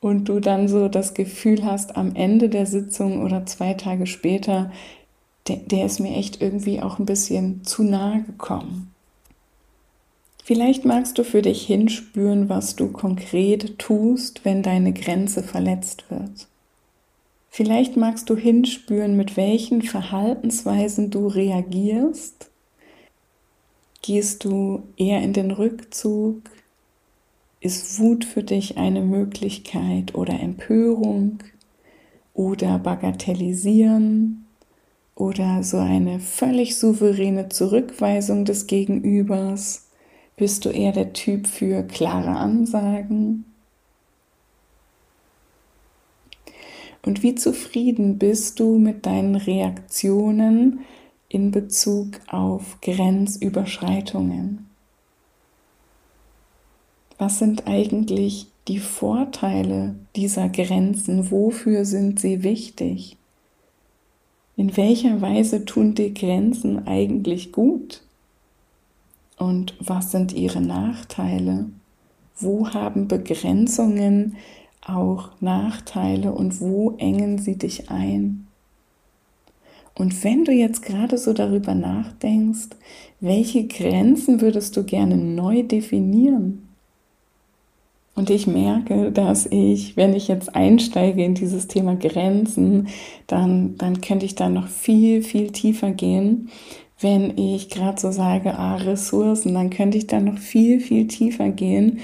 und 0.00 0.28
du 0.28 0.40
dann 0.40 0.68
so 0.68 0.88
das 0.88 1.14
Gefühl 1.14 1.64
hast, 1.64 1.96
am 1.96 2.14
Ende 2.14 2.48
der 2.48 2.66
Sitzung 2.66 3.22
oder 3.22 3.44
zwei 3.46 3.74
Tage 3.74 4.06
später, 4.06 4.72
der, 5.48 5.56
der 5.56 5.86
ist 5.86 6.00
mir 6.00 6.16
echt 6.16 6.40
irgendwie 6.40 6.80
auch 6.80 6.98
ein 6.98 7.06
bisschen 7.06 7.64
zu 7.64 7.82
nahe 7.82 8.22
gekommen. 8.22 8.94
Vielleicht 10.42 10.84
magst 10.84 11.16
du 11.16 11.24
für 11.24 11.40
dich 11.40 11.66
hinspüren, 11.66 12.50
was 12.50 12.76
du 12.76 12.92
konkret 12.92 13.78
tust, 13.78 14.44
wenn 14.44 14.62
deine 14.62 14.92
Grenze 14.92 15.42
verletzt 15.42 16.04
wird. 16.10 16.48
Vielleicht 17.48 17.96
magst 17.96 18.28
du 18.28 18.36
hinspüren, 18.36 19.16
mit 19.16 19.36
welchen 19.36 19.80
Verhaltensweisen 19.80 21.10
du 21.10 21.28
reagierst. 21.28 22.50
Gehst 24.06 24.44
du 24.44 24.82
eher 24.98 25.22
in 25.22 25.32
den 25.32 25.50
Rückzug? 25.50 26.42
Ist 27.60 27.98
Wut 27.98 28.26
für 28.26 28.42
dich 28.42 28.76
eine 28.76 29.00
Möglichkeit 29.00 30.14
oder 30.14 30.38
Empörung 30.38 31.38
oder 32.34 32.78
Bagatellisieren 32.78 34.44
oder 35.14 35.62
so 35.62 35.78
eine 35.78 36.20
völlig 36.20 36.76
souveräne 36.76 37.48
Zurückweisung 37.48 38.44
des 38.44 38.66
Gegenübers? 38.66 39.86
Bist 40.36 40.66
du 40.66 40.68
eher 40.68 40.92
der 40.92 41.14
Typ 41.14 41.46
für 41.46 41.82
klare 41.82 42.36
Ansagen? 42.36 43.46
Und 47.06 47.22
wie 47.22 47.36
zufrieden 47.36 48.18
bist 48.18 48.60
du 48.60 48.76
mit 48.76 49.06
deinen 49.06 49.36
Reaktionen 49.36 50.80
in 51.34 51.50
Bezug 51.50 52.20
auf 52.28 52.80
Grenzüberschreitungen? 52.80 54.70
Was 57.18 57.40
sind 57.40 57.66
eigentlich 57.66 58.46
die 58.68 58.78
Vorteile 58.78 59.96
dieser 60.14 60.48
Grenzen? 60.48 61.32
Wofür 61.32 61.84
sind 61.86 62.20
sie 62.20 62.44
wichtig? 62.44 63.16
In 64.56 64.76
welcher 64.76 65.20
Weise 65.20 65.64
tun 65.64 65.96
die 65.96 66.14
Grenzen 66.14 66.86
eigentlich 66.86 67.50
gut? 67.50 68.02
Und 69.36 69.74
was 69.80 70.12
sind 70.12 70.32
ihre 70.32 70.60
Nachteile? 70.60 71.66
Wo 72.36 72.68
haben 72.68 73.08
Begrenzungen 73.08 74.36
auch 74.86 75.30
Nachteile 75.40 76.30
und 76.30 76.60
wo 76.60 76.92
engen 76.98 77.38
sie 77.38 77.58
dich 77.58 77.90
ein? 77.90 78.43
Und 79.94 80.24
wenn 80.24 80.44
du 80.44 80.52
jetzt 80.52 80.82
gerade 80.82 81.18
so 81.18 81.32
darüber 81.32 81.74
nachdenkst, 81.74 82.70
welche 83.20 83.66
Grenzen 83.66 84.40
würdest 84.40 84.76
du 84.76 84.84
gerne 84.84 85.16
neu 85.16 85.62
definieren? 85.62 86.68
Und 88.16 88.30
ich 88.30 88.46
merke, 88.46 89.10
dass 89.10 89.46
ich, 89.46 89.96
wenn 89.96 90.14
ich 90.14 90.28
jetzt 90.28 90.54
einsteige 90.54 91.24
in 91.24 91.34
dieses 91.34 91.66
Thema 91.66 91.96
Grenzen, 91.96 92.88
dann, 93.26 93.76
dann 93.76 94.00
könnte 94.00 94.24
ich 94.24 94.36
da 94.36 94.48
noch 94.48 94.68
viel, 94.68 95.22
viel 95.22 95.50
tiefer 95.50 95.90
gehen. 95.90 96.50
Wenn 97.00 97.36
ich 97.36 97.70
gerade 97.70 98.00
so 98.00 98.12
sage, 98.12 98.56
ah, 98.56 98.76
Ressourcen, 98.76 99.54
dann 99.54 99.70
könnte 99.70 99.98
ich 99.98 100.06
da 100.06 100.20
noch 100.20 100.38
viel, 100.38 100.80
viel 100.80 101.08
tiefer 101.08 101.50
gehen. 101.50 101.98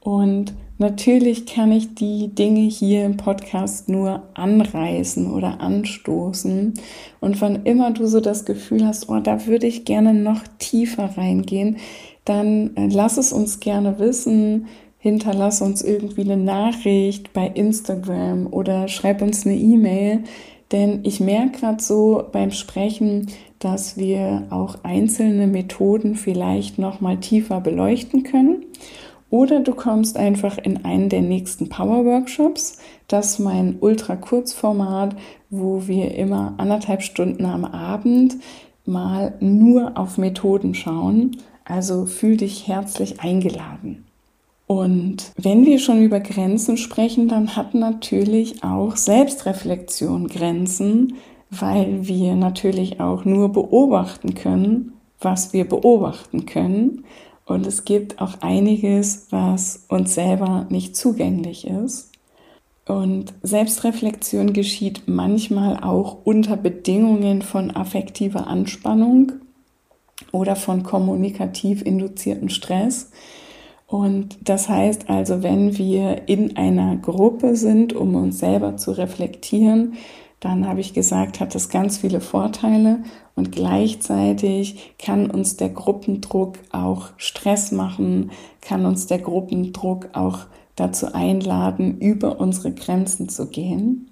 Und 0.00 0.52
natürlich 0.78 1.46
kann 1.46 1.72
ich 1.72 1.94
die 1.94 2.28
Dinge 2.28 2.62
hier 2.62 3.04
im 3.04 3.16
Podcast 3.16 3.88
nur 3.88 4.22
anreißen 4.34 5.32
oder 5.32 5.60
anstoßen. 5.60 6.74
Und 7.20 7.40
wann 7.40 7.64
immer 7.64 7.90
du 7.92 8.06
so 8.06 8.20
das 8.20 8.44
Gefühl 8.44 8.86
hast, 8.86 9.08
oh, 9.08 9.20
da 9.20 9.46
würde 9.46 9.66
ich 9.66 9.84
gerne 9.84 10.14
noch 10.14 10.42
tiefer 10.58 11.16
reingehen, 11.16 11.78
dann 12.24 12.76
äh, 12.76 12.88
lass 12.90 13.18
es 13.18 13.32
uns 13.32 13.60
gerne 13.60 13.98
wissen 13.98 14.66
hinterlass 15.04 15.60
uns 15.60 15.82
irgendwie 15.82 16.22
eine 16.22 16.38
Nachricht 16.38 17.34
bei 17.34 17.46
Instagram 17.46 18.46
oder 18.50 18.88
schreib 18.88 19.20
uns 19.20 19.44
eine 19.44 19.54
E-Mail. 19.54 20.20
Denn 20.72 21.00
ich 21.02 21.20
merke 21.20 21.60
gerade 21.60 21.82
so 21.82 22.24
beim 22.32 22.50
Sprechen, 22.50 23.26
dass 23.58 23.98
wir 23.98 24.46
auch 24.48 24.82
einzelne 24.82 25.46
Methoden 25.46 26.14
vielleicht 26.14 26.78
noch 26.78 27.02
mal 27.02 27.18
tiefer 27.18 27.60
beleuchten 27.60 28.22
können. 28.22 28.64
Oder 29.30 29.60
du 29.60 29.74
kommst 29.74 30.16
einfach 30.16 30.58
in 30.58 30.84
einen 30.84 31.08
der 31.08 31.22
nächsten 31.22 31.68
Power 31.68 32.04
Workshops. 32.04 32.78
Das 33.08 33.32
ist 33.32 33.38
mein 33.40 33.76
Ultra-Kurzformat, 33.80 35.16
wo 35.50 35.86
wir 35.86 36.14
immer 36.14 36.54
anderthalb 36.58 37.02
Stunden 37.02 37.44
am 37.44 37.64
Abend 37.64 38.36
mal 38.86 39.34
nur 39.40 39.96
auf 39.96 40.18
Methoden 40.18 40.74
schauen. 40.74 41.38
Also 41.64 42.06
fühl 42.06 42.36
dich 42.36 42.68
herzlich 42.68 43.20
eingeladen. 43.20 44.04
Und 44.66 45.32
wenn 45.36 45.66
wir 45.66 45.78
schon 45.78 46.02
über 46.02 46.20
Grenzen 46.20 46.76
sprechen, 46.76 47.28
dann 47.28 47.56
hat 47.56 47.74
natürlich 47.74 48.64
auch 48.64 48.96
Selbstreflexion 48.96 50.28
Grenzen, 50.28 51.14
weil 51.50 52.06
wir 52.06 52.34
natürlich 52.34 53.00
auch 53.00 53.24
nur 53.24 53.50
beobachten 53.50 54.34
können, 54.34 54.92
was 55.20 55.52
wir 55.52 55.68
beobachten 55.68 56.46
können. 56.46 57.04
Und 57.44 57.66
es 57.66 57.84
gibt 57.84 58.20
auch 58.20 58.40
einiges, 58.40 59.26
was 59.30 59.84
uns 59.88 60.14
selber 60.14 60.66
nicht 60.70 60.96
zugänglich 60.96 61.66
ist. 61.66 62.10
Und 62.86 63.32
Selbstreflexion 63.42 64.52
geschieht 64.52 65.02
manchmal 65.06 65.82
auch 65.82 66.18
unter 66.24 66.56
Bedingungen 66.56 67.42
von 67.42 67.70
affektiver 67.70 68.46
Anspannung 68.46 69.32
oder 70.32 70.54
von 70.56 70.82
kommunikativ 70.82 71.82
induzierten 71.82 72.50
Stress. 72.50 73.10
Und 73.86 74.38
das 74.42 74.68
heißt 74.68 75.08
also, 75.08 75.42
wenn 75.42 75.78
wir 75.78 76.28
in 76.28 76.56
einer 76.56 76.96
Gruppe 76.96 77.56
sind, 77.56 77.92
um 77.92 78.14
uns 78.16 78.38
selber 78.38 78.76
zu 78.76 78.92
reflektieren, 78.92 79.94
dann 80.44 80.68
habe 80.68 80.80
ich 80.80 80.92
gesagt, 80.92 81.40
hat 81.40 81.54
das 81.54 81.70
ganz 81.70 81.96
viele 81.96 82.20
Vorteile 82.20 83.02
und 83.34 83.50
gleichzeitig 83.50 84.94
kann 84.98 85.30
uns 85.30 85.56
der 85.56 85.70
Gruppendruck 85.70 86.58
auch 86.70 87.08
Stress 87.16 87.72
machen, 87.72 88.30
kann 88.60 88.84
uns 88.84 89.06
der 89.06 89.20
Gruppendruck 89.20 90.10
auch 90.12 90.40
dazu 90.76 91.14
einladen, 91.14 91.98
über 91.98 92.40
unsere 92.40 92.72
Grenzen 92.72 93.30
zu 93.30 93.46
gehen. 93.46 94.10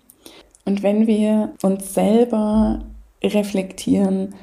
Und 0.65 0.83
wenn 0.83 1.07
wir 1.07 1.53
uns 1.63 1.93
selber 1.93 2.81
reflektieren, 3.23 4.35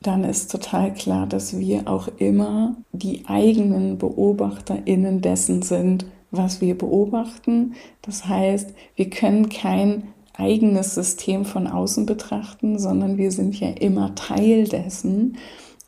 dann 0.00 0.24
ist 0.24 0.50
total 0.50 0.92
klar, 0.92 1.28
dass 1.28 1.56
wir 1.56 1.86
auch 1.86 2.08
immer 2.18 2.74
die 2.90 3.26
eigenen 3.26 3.96
BeobachterInnen 3.96 5.20
dessen 5.20 5.62
sind, 5.62 6.04
was 6.32 6.60
wir 6.60 6.76
beobachten. 6.76 7.74
Das 8.00 8.26
heißt, 8.26 8.74
wir 8.96 9.08
können 9.08 9.50
kein 9.50 10.08
eigenes 10.34 10.94
System 10.94 11.44
von 11.44 11.66
außen 11.66 12.06
betrachten, 12.06 12.78
sondern 12.78 13.18
wir 13.18 13.30
sind 13.30 13.58
ja 13.58 13.68
immer 13.68 14.14
Teil 14.14 14.66
dessen. 14.66 15.36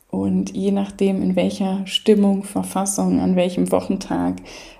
Und 0.09 0.55
je 0.55 0.71
nachdem, 0.71 1.21
in 1.21 1.35
welcher 1.35 1.85
Stimmung, 1.87 2.43
Verfassung, 2.43 3.19
an 3.19 3.35
welchem 3.35 3.71
Wochentag, 3.71 4.35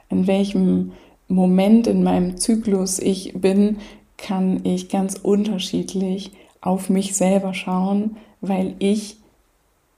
an 0.10 0.28
welchem 0.28 0.92
Moment 1.28 1.88
in 1.88 2.04
meinem 2.04 2.38
Zyklus 2.38 3.00
ich 3.00 3.34
bin, 3.34 3.78
kann 4.18 4.62
ich 4.64 4.90
ganz 4.90 5.16
unterschiedlich 5.16 6.32
auf 6.62 6.90
mich 6.90 7.16
selber 7.16 7.54
schauen, 7.54 8.18
weil 8.42 8.76
ich 8.80 9.18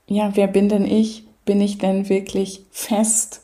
ja, 0.07 0.31
wer 0.35 0.47
bin 0.47 0.69
denn 0.69 0.85
ich? 0.85 1.25
Bin 1.45 1.61
ich 1.61 1.77
denn 1.77 2.09
wirklich 2.09 2.61
fest? 2.71 3.41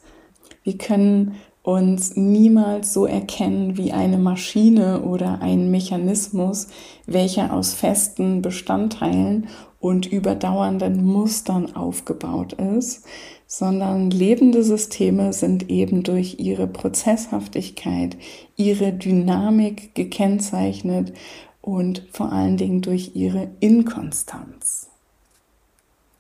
Wir 0.64 0.78
können 0.78 1.36
uns 1.64 2.18
niemals 2.18 2.94
so 2.94 3.06
erkennen 3.06 3.78
wie 3.78 3.94
eine 3.94 4.18
Maschine 4.18 5.02
oder 5.02 5.42
ein 5.42 5.72
Mechanismus, 5.72 6.68
welcher 7.08 7.54
aus 7.54 7.74
festen 7.74 8.42
Bestandteilen 8.42 9.48
und 9.80 10.06
überdauernden 10.06 11.04
Mustern 11.06 11.74
aufgebaut 11.76 12.54
ist, 12.54 13.06
sondern 13.48 14.12
lebende 14.12 14.64
Systeme 14.64 15.32
sind 15.32 15.70
eben 15.70 16.04
durch 16.04 16.38
ihre 16.40 16.68
Prozesshaftigkeit, 16.68 18.18
ihre 18.58 18.92
Dynamik 18.92 19.96
gekennzeichnet 19.96 21.14
und 21.62 22.06
vor 22.12 22.32
allen 22.34 22.58
Dingen 22.58 22.82
durch 22.82 23.12
ihre 23.16 23.50
Inkonstanz. 23.62 24.90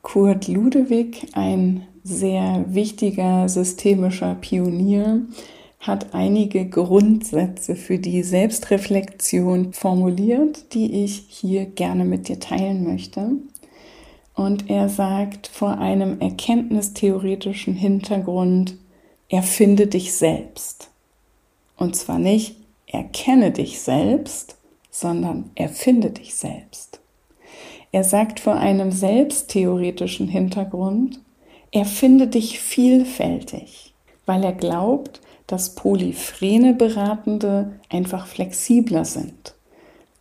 Kurt 0.03 0.47
Ludewig, 0.47 1.27
ein 1.33 1.87
sehr 2.03 2.65
wichtiger 2.67 3.47
systemischer 3.47 4.35
Pionier, 4.35 5.21
hat 5.79 6.13
einige 6.13 6.65
Grundsätze 6.67 7.75
für 7.75 7.99
die 7.99 8.23
Selbstreflexion 8.23 9.73
formuliert, 9.73 10.73
die 10.73 11.03
ich 11.03 11.25
hier 11.27 11.65
gerne 11.65 12.05
mit 12.05 12.29
dir 12.29 12.39
teilen 12.39 12.85
möchte. 12.85 13.31
Und 14.33 14.69
er 14.69 14.89
sagt 14.89 15.47
vor 15.47 15.77
einem 15.77 16.21
erkenntnistheoretischen 16.21 17.75
Hintergrund, 17.75 18.75
erfinde 19.29 19.87
dich 19.87 20.13
selbst. 20.13 20.89
Und 21.75 21.95
zwar 21.95 22.17
nicht 22.17 22.55
erkenne 22.87 23.51
dich 23.51 23.81
selbst, 23.81 24.55
sondern 24.89 25.49
erfinde 25.55 26.11
dich 26.11 26.35
selbst. 26.35 27.01
Er 27.91 28.03
sagt 28.03 28.39
vor 28.39 28.55
einem 28.55 28.91
selbsttheoretischen 28.91 30.27
Hintergrund, 30.27 31.19
er 31.73 31.85
finde 31.85 32.27
dich 32.27 32.59
vielfältig, 32.59 33.95
weil 34.27 34.43
er 34.43 34.53
glaubt, 34.53 35.21
dass 35.47 35.73
polyphrene 35.73 36.75
Beratende 36.75 37.79
einfach 37.89 38.27
flexibler 38.27 39.05
sind. 39.05 39.55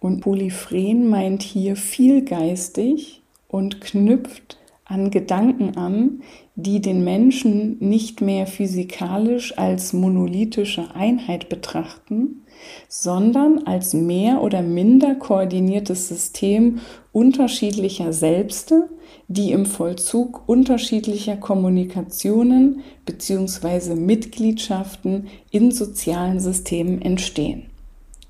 Und 0.00 0.22
polyphren 0.22 1.08
meint 1.08 1.42
hier 1.42 1.77
vielgeistig 1.77 3.20
und 3.48 3.83
knüpft 3.83 4.58
an 4.87 5.10
Gedanken 5.10 5.77
an, 5.77 6.22
die 6.54 6.81
den 6.81 7.04
Menschen 7.04 7.77
nicht 7.81 8.22
mehr 8.22 8.46
physikalisch 8.46 9.56
als 9.58 9.92
monolithische 9.92 10.94
Einheit 10.94 11.50
betrachten, 11.50 12.44
sondern 12.88 13.64
als 13.66 13.92
mehr 13.92 14.42
oder 14.42 14.62
minder 14.62 15.16
koordiniertes 15.16 16.08
System 16.08 16.81
unterschiedlicher 17.12 18.14
Selbste, 18.14 18.88
die 19.29 19.52
im 19.52 19.66
Vollzug 19.66 20.42
unterschiedlicher 20.46 21.37
Kommunikationen 21.37 22.83
bzw. 23.06 23.94
Mitgliedschaften 23.94 25.29
in 25.50 25.70
sozialen 25.70 26.40
Systemen 26.40 27.00
entstehen. 27.00 27.66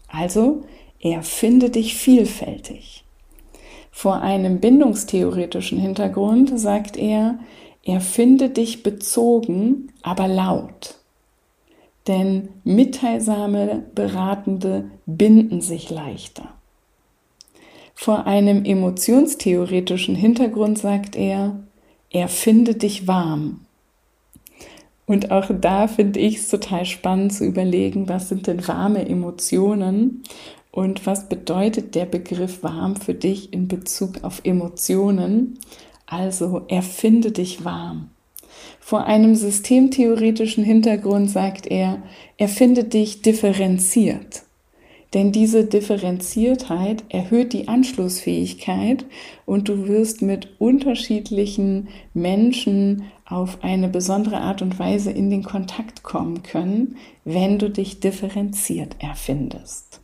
Also, 0.09 0.63
erfinde 1.01 1.71
dich 1.71 1.95
vielfältig. 1.97 3.05
Vor 3.91 4.21
einem 4.21 4.61
bindungstheoretischen 4.61 5.79
Hintergrund 5.79 6.59
sagt 6.59 6.97
er, 6.97 7.39
erfinde 7.85 8.49
dich 8.49 8.83
bezogen, 8.83 9.93
aber 10.03 10.29
laut. 10.29 10.97
denn 12.07 12.49
mitteilsame 12.65 13.85
Beratende 13.95 14.91
binden 15.07 15.61
sich 15.61 15.91
leichter. 15.91 16.49
Vor 18.03 18.27
einem 18.27 18.65
emotionstheoretischen 18.65 20.17
Hintergrund 20.17 20.77
sagt 20.77 21.15
er, 21.15 21.61
er 22.11 22.27
findet 22.27 22.83
dich 22.83 23.07
warm. 23.07 23.61
Und 25.07 25.31
auch 25.31 25.53
da 25.61 25.87
finde 25.87 26.19
ich 26.19 26.39
es 26.39 26.49
total 26.49 26.85
spannend 26.85 27.33
zu 27.33 27.45
überlegen, 27.45 28.09
was 28.09 28.29
sind 28.29 28.49
denn 28.49 28.67
warme 28.67 29.09
Emotionen 29.09 30.25
und 30.73 31.07
was 31.07 31.29
bedeutet 31.29 31.95
der 31.95 32.07
Begriff 32.07 32.65
warm 32.65 32.97
für 32.97 33.15
dich 33.15 33.53
in 33.53 33.69
Bezug 33.69 34.25
auf 34.25 34.41
Emotionen. 34.43 35.61
Also 36.05 36.63
erfinde 36.67 37.31
dich 37.31 37.65
warm. 37.65 38.11
Vor 38.81 39.05
einem 39.05 39.37
systemtheoretischen 39.37 40.65
Hintergrund 40.65 41.31
sagt 41.31 41.69
er, 41.69 42.03
erfinde 42.37 42.83
dich 42.83 43.23
differenziert. 43.23 44.43
Denn 45.15 45.31
diese 45.31 45.65
Differenziertheit 45.65 47.05
erhöht 47.11 47.53
die 47.53 47.69
Anschlussfähigkeit 47.69 49.05
und 49.45 49.69
du 49.69 49.87
wirst 49.87 50.23
mit 50.23 50.49
unterschiedlichen 50.59 51.89
Menschen 52.15 53.05
auf 53.27 53.63
eine 53.63 53.89
besondere 53.89 54.39
Art 54.39 54.63
und 54.63 54.79
Weise 54.79 55.11
in 55.11 55.29
den 55.29 55.43
Kontakt 55.43 56.03
kommen 56.03 56.43
können, 56.43 56.97
wenn 57.25 57.59
du 57.59 57.69
dich 57.69 58.01
differenziert 58.01 58.97
erfindest. 59.01 60.01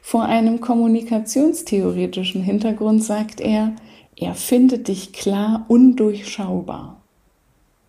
Vor 0.00 0.24
einem 0.24 0.60
kommunikationstheoretischen 0.60 2.42
Hintergrund 2.42 3.02
sagt 3.02 3.40
er, 3.40 3.74
er 4.14 4.34
findet 4.34 4.86
dich 4.86 5.12
klar 5.12 5.64
undurchschaubar. 5.68 6.95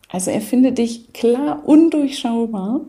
Also 0.10 0.32
er 0.32 0.42
findet 0.42 0.78
dich 0.78 1.12
klar 1.12 1.64
undurchschaubar. 1.66 2.82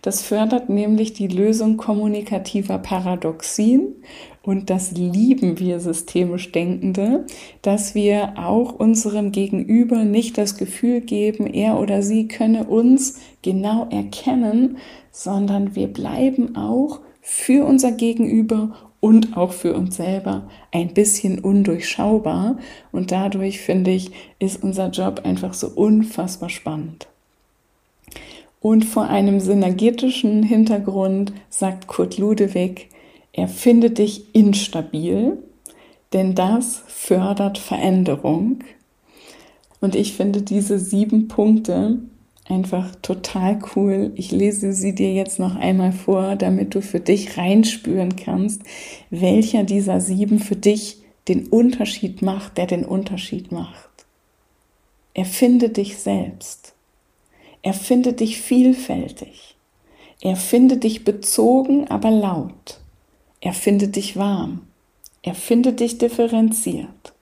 Das 0.00 0.22
fördert 0.22 0.70
nämlich 0.70 1.12
die 1.12 1.28
Lösung 1.28 1.76
kommunikativer 1.76 2.78
Paradoxien 2.78 3.96
und 4.42 4.70
das 4.70 4.90
lieben 4.92 5.60
wir 5.60 5.80
systemisch 5.80 6.50
Denkende, 6.50 7.26
dass 7.60 7.94
wir 7.94 8.34
auch 8.36 8.72
unserem 8.72 9.32
Gegenüber 9.32 10.04
nicht 10.04 10.36
das 10.36 10.56
Gefühl 10.56 11.00
geben, 11.00 11.46
er 11.46 11.78
oder 11.78 12.02
sie 12.02 12.26
könne 12.26 12.64
uns 12.64 13.20
genau 13.42 13.86
erkennen, 13.90 14.78
sondern 15.12 15.76
wir 15.76 15.88
bleiben 15.88 16.56
auch 16.56 17.00
für 17.20 17.64
unser 17.64 17.92
Gegenüber 17.92 18.91
und 19.02 19.36
auch 19.36 19.50
für 19.50 19.74
uns 19.74 19.96
selber 19.96 20.48
ein 20.70 20.94
bisschen 20.94 21.40
undurchschaubar. 21.40 22.56
Und 22.92 23.10
dadurch, 23.10 23.60
finde 23.60 23.90
ich, 23.90 24.12
ist 24.38 24.62
unser 24.62 24.90
Job 24.90 25.22
einfach 25.24 25.54
so 25.54 25.66
unfassbar 25.66 26.48
spannend. 26.48 27.08
Und 28.60 28.84
vor 28.84 29.08
einem 29.08 29.40
synergetischen 29.40 30.44
Hintergrund 30.44 31.32
sagt 31.50 31.88
Kurt 31.88 32.16
Ludewig, 32.16 32.90
er 33.32 33.48
findet 33.48 33.98
dich 33.98 34.32
instabil, 34.36 35.36
denn 36.12 36.36
das 36.36 36.84
fördert 36.86 37.58
Veränderung. 37.58 38.60
Und 39.80 39.96
ich 39.96 40.12
finde 40.12 40.42
diese 40.42 40.78
sieben 40.78 41.26
Punkte 41.26 41.98
einfach 42.48 42.94
total 42.96 43.58
cool. 43.74 44.12
Ich 44.16 44.30
lese 44.30 44.72
sie 44.72 44.94
dir 44.94 45.12
jetzt 45.12 45.38
noch 45.38 45.56
einmal 45.56 45.92
vor, 45.92 46.36
damit 46.36 46.74
du 46.74 46.82
für 46.82 47.00
dich 47.00 47.38
reinspüren 47.38 48.16
kannst, 48.16 48.62
welcher 49.10 49.64
dieser 49.64 50.00
sieben 50.00 50.38
für 50.38 50.56
dich 50.56 50.98
den 51.28 51.46
Unterschied 51.46 52.22
macht, 52.22 52.58
der 52.58 52.66
den 52.66 52.84
Unterschied 52.84 53.52
macht. 53.52 53.90
Erfinde 55.14 55.68
dich 55.68 55.98
selbst. 55.98 56.74
Erfinde 57.62 58.12
dich 58.12 58.40
vielfältig. 58.40 59.56
Erfinde 60.20 60.78
dich 60.78 61.04
bezogen, 61.04 61.86
aber 61.88 62.10
laut. 62.10 62.80
Erfinde 63.40 63.88
dich 63.88 64.16
warm. 64.16 64.62
Erfinde 65.22 65.72
dich 65.72 65.98
differenziert. 65.98 67.12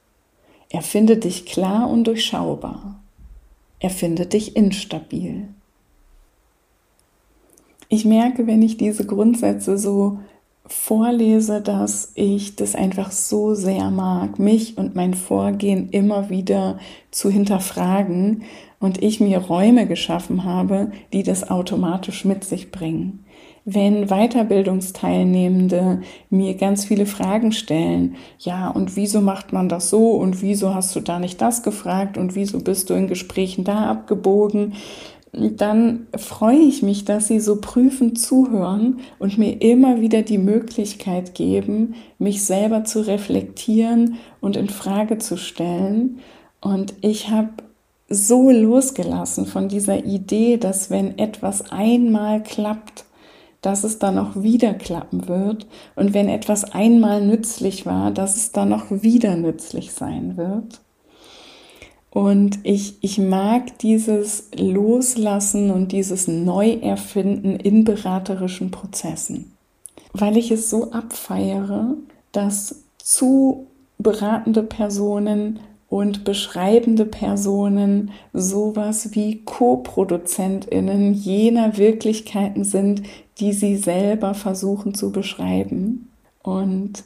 Erfinde 0.70 1.16
dich 1.16 1.44
klar 1.44 1.90
und 1.90 2.04
durchschaubar 2.04 2.99
er 3.80 3.90
findet 3.90 4.34
dich 4.34 4.56
instabil. 4.56 5.48
Ich 7.88 8.04
merke, 8.04 8.46
wenn 8.46 8.62
ich 8.62 8.76
diese 8.76 9.04
Grundsätze 9.04 9.76
so 9.76 10.20
vorlese, 10.66 11.60
dass 11.60 12.12
ich 12.14 12.54
das 12.54 12.76
einfach 12.76 13.10
so 13.10 13.54
sehr 13.54 13.90
mag, 13.90 14.38
mich 14.38 14.78
und 14.78 14.94
mein 14.94 15.14
Vorgehen 15.14 15.88
immer 15.90 16.30
wieder 16.30 16.78
zu 17.10 17.30
hinterfragen 17.30 18.44
und 18.78 19.02
ich 19.02 19.18
mir 19.18 19.38
Räume 19.38 19.88
geschaffen 19.88 20.44
habe, 20.44 20.92
die 21.12 21.24
das 21.24 21.50
automatisch 21.50 22.24
mit 22.24 22.44
sich 22.44 22.70
bringen 22.70 23.24
wenn 23.64 24.06
Weiterbildungsteilnehmende 24.06 26.02
mir 26.30 26.54
ganz 26.54 26.84
viele 26.84 27.06
Fragen 27.06 27.52
stellen, 27.52 28.16
ja, 28.38 28.68
und 28.68 28.96
wieso 28.96 29.20
macht 29.20 29.52
man 29.52 29.68
das 29.68 29.90
so? 29.90 30.12
Und 30.12 30.42
wieso 30.42 30.74
hast 30.74 30.94
du 30.96 31.00
da 31.00 31.18
nicht 31.18 31.40
das 31.40 31.62
gefragt? 31.62 32.18
Und 32.18 32.34
wieso 32.34 32.58
bist 32.60 32.90
du 32.90 32.94
in 32.94 33.08
Gesprächen 33.08 33.64
da 33.64 33.90
abgebogen, 33.90 34.74
dann 35.32 36.08
freue 36.16 36.58
ich 36.58 36.82
mich, 36.82 37.04
dass 37.04 37.28
sie 37.28 37.38
so 37.38 37.60
prüfend 37.60 38.18
zuhören 38.18 38.98
und 39.20 39.38
mir 39.38 39.62
immer 39.62 40.00
wieder 40.00 40.22
die 40.22 40.38
Möglichkeit 40.38 41.34
geben, 41.34 41.94
mich 42.18 42.44
selber 42.44 42.84
zu 42.84 43.06
reflektieren 43.06 44.16
und 44.40 44.56
in 44.56 44.68
Frage 44.68 45.18
zu 45.18 45.36
stellen. 45.36 46.18
Und 46.60 46.94
ich 47.00 47.30
habe 47.30 47.50
so 48.08 48.50
losgelassen 48.50 49.46
von 49.46 49.68
dieser 49.68 50.04
Idee, 50.04 50.56
dass 50.56 50.90
wenn 50.90 51.16
etwas 51.16 51.70
einmal 51.70 52.42
klappt, 52.42 53.04
dass 53.62 53.84
es 53.84 53.98
dann 53.98 54.18
auch 54.18 54.36
wieder 54.36 54.74
klappen 54.74 55.28
wird 55.28 55.66
und 55.96 56.14
wenn 56.14 56.28
etwas 56.28 56.64
einmal 56.72 57.24
nützlich 57.24 57.86
war, 57.86 58.10
dass 58.10 58.36
es 58.36 58.52
dann 58.52 58.72
auch 58.72 58.86
wieder 58.90 59.36
nützlich 59.36 59.92
sein 59.92 60.36
wird. 60.36 60.80
Und 62.10 62.58
ich, 62.64 62.96
ich 63.02 63.18
mag 63.18 63.78
dieses 63.78 64.48
Loslassen 64.56 65.70
und 65.70 65.92
dieses 65.92 66.26
Neuerfinden 66.26 67.56
in 67.56 67.84
beraterischen 67.84 68.72
Prozessen, 68.72 69.52
weil 70.12 70.36
ich 70.36 70.50
es 70.50 70.70
so 70.70 70.90
abfeiere, 70.90 71.94
dass 72.32 72.82
zu 72.98 73.66
beratende 73.98 74.62
Personen 74.62 75.60
und 75.90 76.24
beschreibende 76.24 77.04
Personen 77.04 78.12
sowas 78.32 79.10
wie 79.12 79.42
Co-ProduzentInnen 79.44 81.12
jener 81.12 81.76
Wirklichkeiten 81.76 82.62
sind, 82.64 83.02
die 83.40 83.52
sie 83.52 83.76
selber 83.76 84.34
versuchen 84.34 84.94
zu 84.94 85.10
beschreiben. 85.10 86.08
Und 86.42 87.02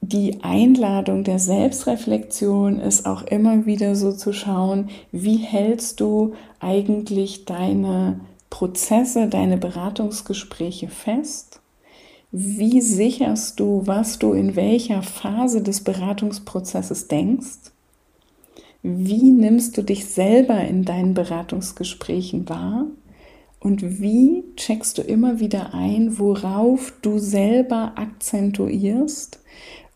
die 0.00 0.42
Einladung 0.42 1.22
der 1.22 1.38
Selbstreflexion 1.38 2.80
ist 2.80 3.06
auch 3.06 3.22
immer 3.22 3.66
wieder 3.66 3.94
so 3.94 4.12
zu 4.12 4.32
schauen, 4.32 4.90
wie 5.12 5.36
hältst 5.36 6.00
du 6.00 6.34
eigentlich 6.58 7.44
deine 7.44 8.20
Prozesse, 8.50 9.28
deine 9.28 9.58
Beratungsgespräche 9.58 10.88
fest? 10.88 11.60
Wie 12.32 12.80
sicherst 12.80 13.60
du, 13.60 13.82
was 13.84 14.18
du 14.18 14.32
in 14.32 14.56
welcher 14.56 15.02
Phase 15.02 15.62
des 15.62 15.84
Beratungsprozesses 15.84 17.06
denkst? 17.06 17.70
Wie 18.86 19.30
nimmst 19.30 19.78
du 19.78 19.82
dich 19.82 20.04
selber 20.04 20.60
in 20.60 20.84
deinen 20.84 21.14
Beratungsgesprächen 21.14 22.50
wahr? 22.50 22.84
Und 23.58 24.02
wie 24.02 24.44
checkst 24.56 24.98
du 24.98 25.02
immer 25.02 25.40
wieder 25.40 25.72
ein, 25.72 26.18
worauf 26.18 26.92
du 27.00 27.18
selber 27.18 27.94
akzentuierst 27.96 29.40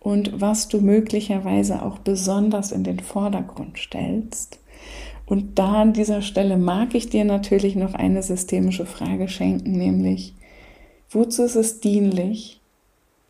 und 0.00 0.40
was 0.40 0.68
du 0.68 0.80
möglicherweise 0.80 1.82
auch 1.82 1.98
besonders 1.98 2.72
in 2.72 2.82
den 2.82 3.00
Vordergrund 3.00 3.76
stellst? 3.76 4.58
Und 5.26 5.58
da 5.58 5.82
an 5.82 5.92
dieser 5.92 6.22
Stelle 6.22 6.56
mag 6.56 6.94
ich 6.94 7.10
dir 7.10 7.26
natürlich 7.26 7.76
noch 7.76 7.92
eine 7.92 8.22
systemische 8.22 8.86
Frage 8.86 9.28
schenken, 9.28 9.72
nämlich, 9.72 10.32
wozu 11.10 11.42
ist 11.42 11.56
es 11.56 11.80
dienlich, 11.80 12.62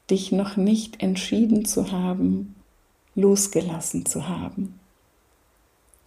dich 0.08 0.30
noch 0.30 0.56
nicht 0.56 1.02
entschieden 1.02 1.64
zu 1.64 1.90
haben, 1.90 2.54
losgelassen 3.16 4.06
zu 4.06 4.28
haben? 4.28 4.77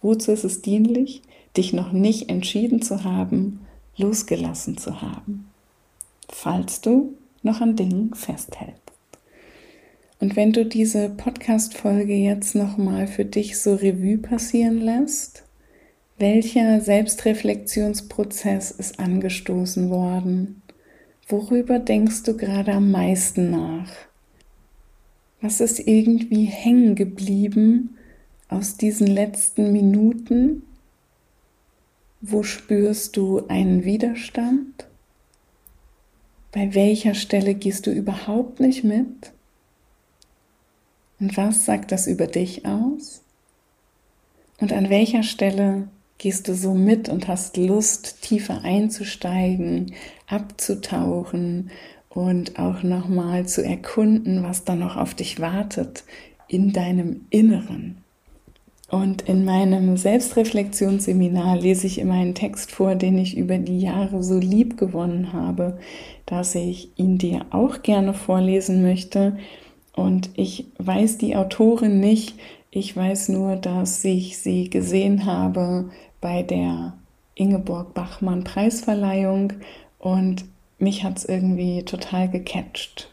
Wozu 0.02 0.32
ist 0.32 0.44
es 0.44 0.60
dienlich, 0.62 1.22
dich 1.56 1.72
noch 1.72 1.92
nicht 1.92 2.28
entschieden 2.28 2.82
zu 2.82 3.04
haben, 3.04 3.60
losgelassen 3.96 4.76
zu 4.76 5.00
haben, 5.00 5.48
falls 6.28 6.80
du 6.80 7.14
noch 7.42 7.60
an 7.60 7.76
Dingen 7.76 8.12
festhältst? 8.14 8.82
Und 10.18 10.36
wenn 10.36 10.52
du 10.52 10.64
diese 10.64 11.08
Podcast-Folge 11.08 12.14
jetzt 12.14 12.54
nochmal 12.54 13.06
für 13.06 13.24
dich 13.24 13.58
so 13.60 13.74
Revue 13.74 14.18
passieren 14.18 14.80
lässt, 14.80 15.44
welcher 16.18 16.80
Selbstreflexionsprozess 16.80 18.70
ist 18.70 19.00
angestoßen 19.00 19.90
worden? 19.90 20.62
Worüber 21.28 21.78
denkst 21.80 22.22
du 22.24 22.36
gerade 22.36 22.72
am 22.72 22.90
meisten 22.92 23.50
nach? 23.50 23.90
Was 25.40 25.60
ist 25.60 25.80
irgendwie 25.80 26.44
hängen 26.44 26.94
geblieben 26.94 27.96
aus 28.52 28.76
diesen 28.76 29.06
letzten 29.06 29.72
Minuten, 29.72 30.62
wo 32.20 32.42
spürst 32.42 33.16
du 33.16 33.46
einen 33.48 33.84
Widerstand? 33.84 34.86
Bei 36.52 36.74
welcher 36.74 37.14
Stelle 37.14 37.54
gehst 37.54 37.86
du 37.86 37.90
überhaupt 37.90 38.60
nicht 38.60 38.84
mit? 38.84 39.32
Und 41.18 41.36
was 41.36 41.64
sagt 41.64 41.92
das 41.92 42.06
über 42.06 42.26
dich 42.26 42.66
aus? 42.66 43.22
Und 44.60 44.72
an 44.72 44.90
welcher 44.90 45.22
Stelle 45.22 45.88
gehst 46.18 46.46
du 46.46 46.54
so 46.54 46.74
mit 46.74 47.08
und 47.08 47.26
hast 47.26 47.56
Lust, 47.56 48.22
tiefer 48.22 48.62
einzusteigen, 48.62 49.94
abzutauchen 50.28 51.70
und 52.10 52.58
auch 52.58 52.82
nochmal 52.82 53.46
zu 53.46 53.64
erkunden, 53.64 54.42
was 54.42 54.64
da 54.64 54.76
noch 54.76 54.96
auf 54.96 55.14
dich 55.14 55.40
wartet 55.40 56.04
in 56.48 56.72
deinem 56.72 57.26
Inneren. 57.30 58.01
Und 58.92 59.22
in 59.22 59.46
meinem 59.46 59.96
Selbstreflexionsseminar 59.96 61.56
lese 61.56 61.86
ich 61.86 61.96
immer 61.96 62.12
einen 62.12 62.34
Text 62.34 62.70
vor, 62.72 62.94
den 62.94 63.16
ich 63.16 63.38
über 63.38 63.56
die 63.56 63.80
Jahre 63.80 64.22
so 64.22 64.38
lieb 64.38 64.76
gewonnen 64.76 65.32
habe, 65.32 65.78
dass 66.26 66.54
ich 66.54 66.90
ihn 66.96 67.16
dir 67.16 67.46
auch 67.52 67.80
gerne 67.80 68.12
vorlesen 68.12 68.82
möchte. 68.82 69.38
Und 69.94 70.28
ich 70.34 70.66
weiß 70.76 71.16
die 71.16 71.36
Autorin 71.36 72.00
nicht. 72.00 72.34
Ich 72.70 72.94
weiß 72.94 73.30
nur, 73.30 73.56
dass 73.56 74.04
ich 74.04 74.36
sie 74.36 74.68
gesehen 74.68 75.24
habe 75.24 75.88
bei 76.20 76.42
der 76.42 76.92
Ingeborg 77.34 77.94
Bachmann 77.94 78.44
Preisverleihung 78.44 79.54
und 80.00 80.44
mich 80.78 81.02
hat 81.02 81.16
es 81.16 81.24
irgendwie 81.24 81.82
total 81.84 82.28
gecatcht. 82.28 83.10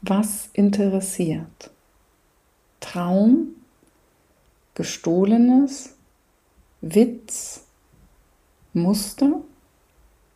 Was 0.00 0.48
interessiert? 0.54 1.70
Traum, 2.80 3.48
Gestohlenes, 4.76 5.94
Witz, 6.82 7.64
Muster, 8.74 9.40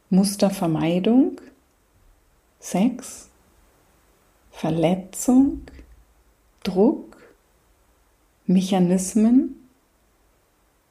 Mustervermeidung, 0.09 1.39
Sex, 2.59 3.29
Verletzung, 4.51 5.61
Druck, 6.63 7.19
Mechanismen, 8.47 9.57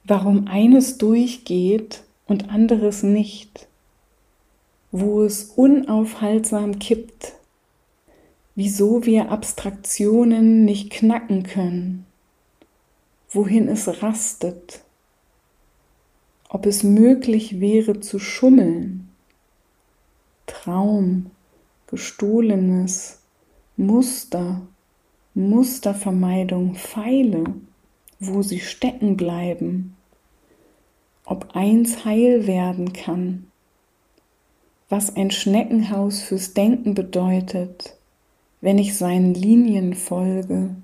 warum 0.04 0.48
eines 0.48 1.00
durchgeht 1.00 2.04
und 2.28 2.52
anderes 2.52 3.02
nicht, 3.02 3.68
wo 4.92 5.24
es 5.24 5.46
unaufhaltsam 5.56 6.78
kippt, 6.78 7.34
wieso 8.54 9.06
wir 9.06 9.32
Abstraktionen 9.32 10.66
nicht 10.66 10.92
knacken 10.92 11.42
können, 11.42 12.06
wohin 13.32 13.68
es 13.68 14.02
rastet, 14.02 14.84
ob 16.50 16.66
es 16.66 16.84
möglich 16.84 17.60
wäre 17.60 18.00
zu 18.00 18.20
schummeln, 18.20 19.10
Traum, 20.48 21.30
gestohlenes, 21.88 23.20
Muster, 23.78 24.62
Mustervermeidung, 25.36 26.76
Pfeile, 26.76 27.44
wo 28.20 28.42
sie 28.42 28.60
stecken 28.60 29.16
bleiben, 29.16 29.96
ob 31.24 31.56
eins 31.56 32.04
heil 32.04 32.48
werden 32.48 32.94
kann, 32.94 33.52
was 34.90 35.16
ein 35.16 35.30
Schneckenhaus 35.30 36.22
fürs 36.22 36.56
Denken 36.56 36.96
bedeutet, 36.96 37.96
wenn 38.60 38.80
ich 38.80 38.98
seinen 38.98 39.36
Linien 39.36 39.94
folge, 39.94 40.76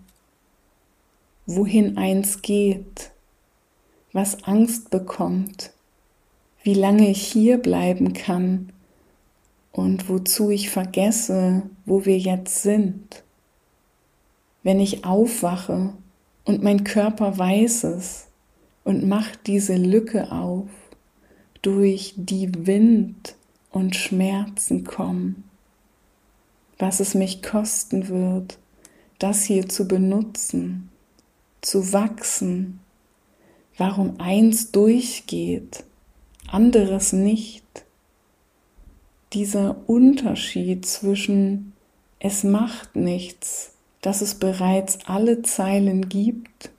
wohin 1.46 1.98
eins 1.98 2.41
geht, 2.41 3.12
was 4.14 4.43
Angst 4.43 4.89
bekommt, 4.89 5.72
wie 6.64 6.74
lange 6.74 7.10
ich 7.10 7.22
hier 7.22 7.58
bleiben 7.58 8.14
kann 8.14 8.72
und 9.72 10.10
wozu 10.10 10.50
ich 10.50 10.70
vergesse, 10.70 11.64
wo 11.86 12.06
wir 12.06 12.18
jetzt 12.18 12.64
sind. 12.64 13.24
Wenn 14.64 14.80
ich 14.80 15.06
aufwache 15.06 15.93
und 16.46 16.64
mein 16.64 16.84
Körper 16.84 17.38
weiß 17.38 17.84
es 17.84 18.28
und 18.84 19.08
macht 19.08 19.48
diese 19.48 19.76
Lücke 19.76 20.32
auf, 20.32 20.70
durch 21.62 22.14
die 22.16 22.68
Wind 22.68 23.36
und 23.72 23.96
Schmerzen 23.96 24.84
kommen, 24.84 25.43
was 26.78 27.00
es 27.00 27.16
mich 27.16 27.41
kosten 27.41 28.08
wird, 28.08 28.60
das 29.20 29.43
hier 29.43 29.68
zu 29.68 29.88
benutzen, 29.88 30.89
zu 31.66 31.93
wachsen, 31.93 32.80
warum 33.78 34.20
eins 34.20 34.72
durchgeht, 34.72 35.84
anderes 36.47 37.13
nicht. 37.13 37.63
Dieser 39.34 39.76
Unterschied 39.88 40.86
zwischen 40.86 41.74
es 42.20 42.43
macht 42.43 42.95
nichts 42.95 43.76
dass 44.05 44.22
es 44.22 44.36
bereits 44.36 44.99
alle 45.07 45.41
Zeilen 45.41 46.09
gibt 46.09 46.70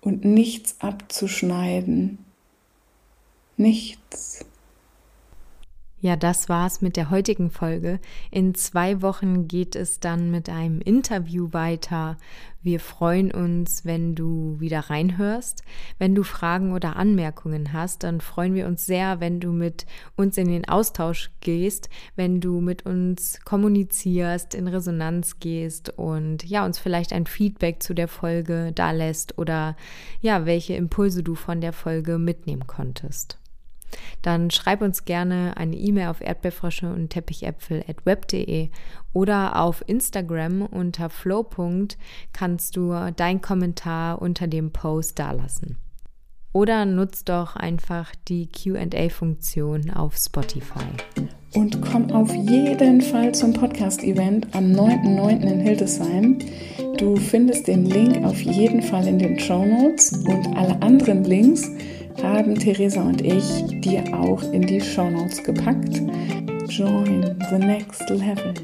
und 0.00 0.24
nichts 0.24 0.74
abzuschneiden. 0.80 2.18
Nichts. 3.56 4.44
Ja, 5.98 6.14
das 6.14 6.50
war's 6.50 6.82
mit 6.82 6.98
der 6.98 7.08
heutigen 7.08 7.50
Folge. 7.50 8.00
In 8.30 8.54
zwei 8.54 9.00
Wochen 9.00 9.48
geht 9.48 9.74
es 9.74 9.98
dann 9.98 10.30
mit 10.30 10.50
einem 10.50 10.82
Interview 10.82 11.54
weiter. 11.54 12.18
Wir 12.60 12.80
freuen 12.80 13.30
uns, 13.30 13.86
wenn 13.86 14.14
du 14.14 14.56
wieder 14.60 14.90
reinhörst. 14.90 15.62
Wenn 15.98 16.14
du 16.14 16.22
Fragen 16.22 16.74
oder 16.74 16.96
Anmerkungen 16.96 17.72
hast, 17.72 18.02
dann 18.02 18.20
freuen 18.20 18.54
wir 18.54 18.66
uns 18.66 18.84
sehr, 18.84 19.20
wenn 19.20 19.40
du 19.40 19.52
mit 19.52 19.86
uns 20.16 20.36
in 20.36 20.48
den 20.48 20.68
Austausch 20.68 21.30
gehst, 21.40 21.88
wenn 22.14 22.42
du 22.42 22.60
mit 22.60 22.84
uns 22.84 23.40
kommunizierst, 23.46 24.54
in 24.54 24.68
Resonanz 24.68 25.40
gehst 25.40 25.96
und 25.96 26.44
ja, 26.44 26.66
uns 26.66 26.78
vielleicht 26.78 27.14
ein 27.14 27.24
Feedback 27.24 27.82
zu 27.82 27.94
der 27.94 28.08
Folge 28.08 28.70
da 28.74 28.90
lässt 28.90 29.38
oder 29.38 29.76
ja, 30.20 30.44
welche 30.44 30.74
Impulse 30.74 31.22
du 31.22 31.34
von 31.34 31.62
der 31.62 31.72
Folge 31.72 32.18
mitnehmen 32.18 32.66
konntest 32.66 33.38
dann 34.22 34.50
schreib 34.50 34.82
uns 34.82 35.04
gerne 35.04 35.56
eine 35.56 35.76
E-Mail 35.76 36.08
auf 36.08 36.20
erdbeerfrösche 36.20 36.92
und 36.92 37.10
teppichäpfel.web.de 37.10 38.70
oder 39.12 39.60
auf 39.60 39.84
Instagram 39.86 40.62
unter 40.62 41.10
flow. 41.10 41.46
kannst 42.32 42.76
du 42.76 42.94
dein 43.16 43.40
Kommentar 43.40 44.20
unter 44.20 44.46
dem 44.46 44.72
Post 44.72 45.18
dalassen. 45.18 45.78
Oder 46.56 46.86
nutzt 46.86 47.28
doch 47.28 47.54
einfach 47.54 48.14
die 48.28 48.48
QA-Funktion 48.48 49.90
auf 49.90 50.16
Spotify. 50.16 50.86
Und 51.52 51.82
komm 51.82 52.10
auf 52.12 52.34
jeden 52.34 53.02
Fall 53.02 53.34
zum 53.34 53.52
Podcast-Event 53.52 54.54
am 54.54 54.72
9.9. 54.72 55.40
in 55.42 55.60
Hildesheim. 55.60 56.38
Du 56.96 57.16
findest 57.16 57.66
den 57.66 57.84
Link 57.84 58.24
auf 58.24 58.40
jeden 58.40 58.80
Fall 58.80 59.06
in 59.06 59.18
den 59.18 59.38
Show 59.38 59.66
Notes 59.66 60.12
und 60.26 60.56
alle 60.56 60.80
anderen 60.80 61.24
Links 61.24 61.70
haben 62.22 62.54
Theresa 62.54 63.02
und 63.02 63.20
ich 63.20 63.64
dir 63.80 64.04
auch 64.14 64.42
in 64.52 64.62
die 64.62 64.80
Show 64.80 65.10
Notes 65.10 65.42
gepackt. 65.42 66.00
Join 66.68 67.36
the 67.50 67.58
next 67.58 68.08
level. 68.10 68.54